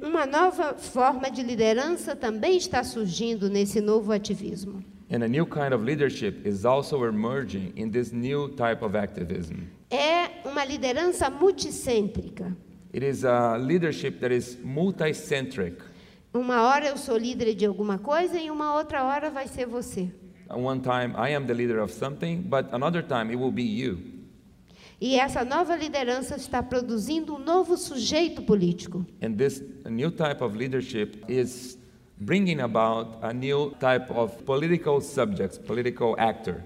Uma 0.00 0.24
nova 0.24 0.72
forma 0.78 1.30
de 1.30 1.42
liderança 1.42 2.16
também 2.16 2.56
está 2.56 2.82
surgindo 2.82 3.50
nesse 3.50 3.82
novo 3.82 4.12
ativismo. 4.12 4.82
And 5.10 5.22
a 5.22 5.28
new 5.28 5.44
kind 5.44 5.74
of 5.74 5.84
leadership 5.84 6.46
is 6.46 6.64
also 6.64 7.04
emerging 7.04 7.74
in 7.76 7.90
this 7.90 8.12
new 8.12 8.48
type 8.48 8.82
of 8.82 8.96
activism. 8.96 9.68
É 9.90 10.48
uma 10.48 10.64
liderança 10.64 11.28
multicêntrica. 11.28 12.56
It 12.94 13.04
is 13.04 13.26
a 13.26 13.58
leadership 13.58 14.20
that 14.20 14.34
is 14.34 14.56
multicentric. 14.64 15.82
Uma 16.34 16.62
hora 16.62 16.86
eu 16.86 16.96
sou 16.96 17.18
líder 17.18 17.54
de 17.54 17.66
alguma 17.66 17.98
coisa 17.98 18.40
e 18.40 18.50
uma 18.50 18.74
outra 18.74 19.04
hora 19.04 19.30
vai 19.30 19.46
ser 19.46 19.66
você. 19.66 20.10
One 20.48 20.80
time 20.80 21.14
I 21.14 21.34
am 21.34 21.46
the 21.46 21.52
leader 21.52 21.82
of 21.82 21.92
something, 21.92 22.38
but 22.40 22.72
another 22.72 23.02
time 23.02 23.30
it 23.30 23.36
will 23.36 23.52
be 23.52 23.62
you. 23.62 23.98
E 24.98 25.18
essa 25.18 25.44
nova 25.44 25.76
liderança 25.76 26.36
está 26.36 26.62
produzindo 26.62 27.34
um 27.34 27.38
novo 27.38 27.76
sujeito 27.76 28.40
político. 28.40 29.04
And 29.22 29.34
this 29.34 29.62
new 29.84 30.10
type 30.10 30.42
of 30.42 30.56
leadership 30.56 31.22
is 31.28 31.78
bringing 32.16 32.60
about 32.60 33.18
a 33.20 33.34
new 33.34 33.72
type 33.72 34.10
of 34.10 34.42
political 34.44 35.02
subjects, 35.02 35.58
political 35.58 36.14
actor. 36.18 36.62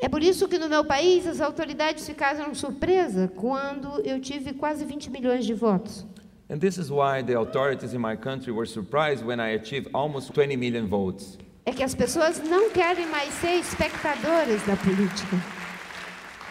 É 0.00 0.08
por 0.08 0.22
isso 0.22 0.46
que 0.46 0.58
no 0.58 0.68
meu 0.68 0.84
país 0.84 1.26
as 1.26 1.40
autoridades 1.40 2.06
ficaram 2.06 2.54
surpresas 2.54 3.28
quando 3.34 4.00
eu 4.02 4.20
tive 4.20 4.52
quase 4.52 4.84
20 4.84 5.10
milhões 5.10 5.44
de 5.44 5.54
votos. 5.54 6.06
And 6.50 6.60
this 6.60 6.78
is 6.78 6.90
why 6.90 7.20
the 7.20 7.38
authorities 7.38 7.92
in 7.92 8.00
my 8.00 8.16
country 8.16 8.52
were 8.52 8.64
surprised 8.64 9.22
when 9.22 9.38
I 9.38 9.48
achieved 9.50 9.88
almost 9.92 10.32
20 10.32 10.56
million 10.56 10.86
votes. 10.86 11.36
É 11.66 11.72
que 11.72 11.82
as 11.82 11.94
pessoas 11.94 12.38
não 12.42 12.70
querem 12.70 13.06
mais 13.06 13.34
ser 13.34 13.58
espectadores 13.58 14.62
da 14.66 14.74
política. 14.76 15.36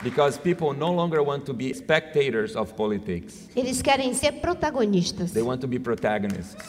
Because 0.04 0.38
people 0.38 0.74
no 0.74 0.94
longer 0.94 1.24
want 1.24 1.46
to 1.48 1.54
be 1.54 1.74
spectators 1.74 2.56
of 2.56 2.76
politics. 2.76 3.50
Eles 3.56 3.82
querem 3.82 4.14
ser 4.14 4.34
protagonistas. 4.34 5.32
They 5.34 5.42
want 5.42 5.62
to 5.62 5.68
be 5.68 5.80
protagonists. 5.80 6.64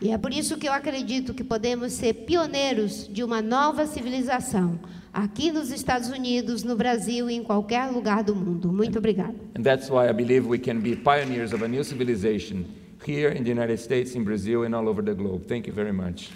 E 0.00 0.10
é 0.10 0.18
por 0.18 0.32
isso 0.32 0.56
que 0.56 0.68
eu 0.68 0.72
acredito 0.72 1.34
que 1.34 1.42
podemos 1.42 1.92
ser 1.92 2.12
pioneiros 2.14 3.08
de 3.12 3.24
uma 3.24 3.42
nova 3.42 3.84
civilização 3.86 4.78
aqui 5.12 5.50
nos 5.50 5.72
Estados 5.72 6.08
Unidos, 6.08 6.62
no 6.62 6.76
Brasil 6.76 7.28
e 7.28 7.34
em 7.34 7.42
qualquer 7.42 7.90
lugar 7.90 8.22
do 8.22 8.34
mundo. 8.34 8.72
Muito 8.72 8.98
obrigada. 8.98 9.34
And 9.56 9.62
that's 9.62 9.90
why 9.90 10.08
I 10.08 10.12
believe 10.12 10.46
we 10.48 10.58
can 10.58 10.80
be 10.80 10.94
pioneers 10.94 11.52
of 11.52 11.64
a 11.64 11.68
new 11.68 11.82
civilization 11.82 12.64
here 13.04 13.30
in 13.36 13.42
the 13.42 13.50
United 13.50 13.78
States, 13.78 14.14
in 14.14 14.22
Brazil, 14.22 14.64
and 14.64 14.74
all 14.74 14.88
over 14.88 15.02
the 15.02 15.14
globe. 15.14 15.46
Thank 15.48 15.66
you 15.66 15.74
very 15.74 15.92
much. 15.92 16.30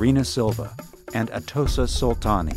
Marina 0.00 0.24
Silva 0.24 0.74
and 1.12 1.30
Atossa 1.30 1.84
Soltani, 1.86 2.56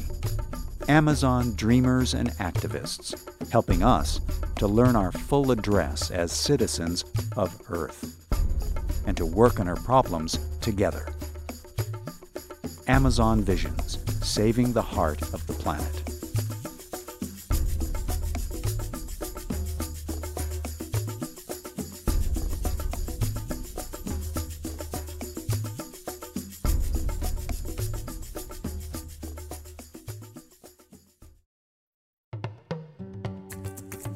Amazon 0.87 1.53
dreamers 1.57 2.13
and 2.13 2.29
activists, 2.37 3.13
helping 3.51 3.83
us 3.83 4.21
to 4.55 4.65
learn 4.65 4.95
our 4.95 5.11
full 5.11 5.51
address 5.51 6.09
as 6.09 6.31
citizens 6.31 7.03
of 7.35 7.53
Earth 7.67 8.15
and 9.05 9.17
to 9.17 9.25
work 9.25 9.59
on 9.59 9.67
our 9.67 9.75
problems 9.75 10.39
together. 10.61 11.05
Amazon 12.87 13.41
Visions, 13.41 13.99
saving 14.25 14.71
the 14.71 14.81
heart 14.81 15.21
of 15.33 15.45
the 15.45 15.53
planet. 15.53 16.12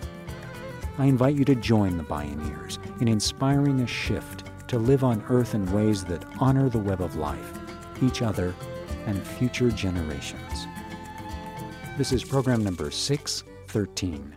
I 0.98 1.04
invite 1.04 1.36
you 1.36 1.44
to 1.44 1.54
join 1.54 1.96
the 1.96 2.02
Bioneers 2.02 2.78
in 3.00 3.06
inspiring 3.06 3.80
a 3.80 3.86
shift 3.86 4.44
to 4.66 4.78
live 4.78 5.04
on 5.04 5.24
Earth 5.28 5.54
in 5.54 5.70
ways 5.72 6.04
that 6.06 6.24
honor 6.40 6.68
the 6.68 6.78
web 6.78 7.00
of 7.00 7.14
life, 7.14 7.52
each 8.02 8.20
other, 8.20 8.52
and 9.06 9.24
future 9.24 9.70
generations. 9.70 10.66
This 11.96 12.12
is 12.12 12.24
program 12.24 12.64
number 12.64 12.90
613. 12.90 14.34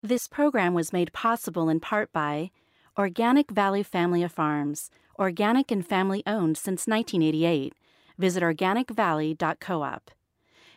This 0.00 0.28
program 0.28 0.74
was 0.74 0.92
made 0.92 1.12
possible 1.12 1.68
in 1.68 1.80
part 1.80 2.12
by 2.12 2.52
Organic 2.96 3.50
Valley 3.50 3.82
Family 3.82 4.22
of 4.22 4.30
Farms, 4.30 4.90
organic 5.18 5.72
and 5.72 5.84
family 5.84 6.22
owned 6.24 6.56
since 6.56 6.86
1988. 6.86 7.74
Visit 8.16 8.44
organicvalley.coop. 8.44 10.10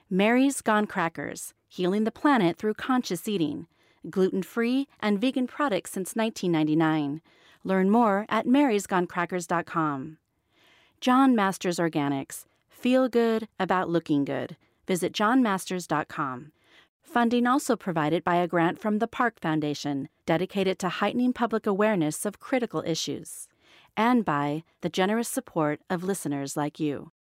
Mary's 0.09 0.61
Gone 0.61 0.87
Crackers, 0.87 1.53
healing 1.71 2.03
the 2.03 2.11
planet 2.11 2.57
through 2.57 2.73
conscious 2.73 3.29
eating, 3.29 3.65
gluten 4.09 4.43
free 4.43 4.89
and 4.99 5.21
vegan 5.21 5.47
products 5.47 5.91
since 5.91 6.15
1999. 6.15 7.21
Learn 7.63 7.89
more 7.89 8.25
at 8.27 8.45
marysgonecrackers.com. 8.45 10.17
John 10.99 11.33
Masters 11.33 11.79
Organics, 11.79 12.45
feel 12.67 13.07
good 13.07 13.47
about 13.57 13.89
looking 13.89 14.25
good. 14.25 14.57
Visit 14.85 15.13
johnmasters.com. 15.13 16.51
Funding 17.01 17.47
also 17.47 17.77
provided 17.77 18.25
by 18.25 18.35
a 18.35 18.47
grant 18.47 18.77
from 18.77 18.99
the 18.99 19.07
Park 19.07 19.39
Foundation, 19.39 20.09
dedicated 20.25 20.77
to 20.79 20.89
heightening 20.89 21.31
public 21.31 21.65
awareness 21.65 22.25
of 22.25 22.41
critical 22.41 22.83
issues, 22.85 23.47
and 23.95 24.25
by 24.25 24.63
the 24.81 24.89
generous 24.89 25.29
support 25.29 25.79
of 25.89 26.03
listeners 26.03 26.57
like 26.57 26.81
you. 26.81 27.11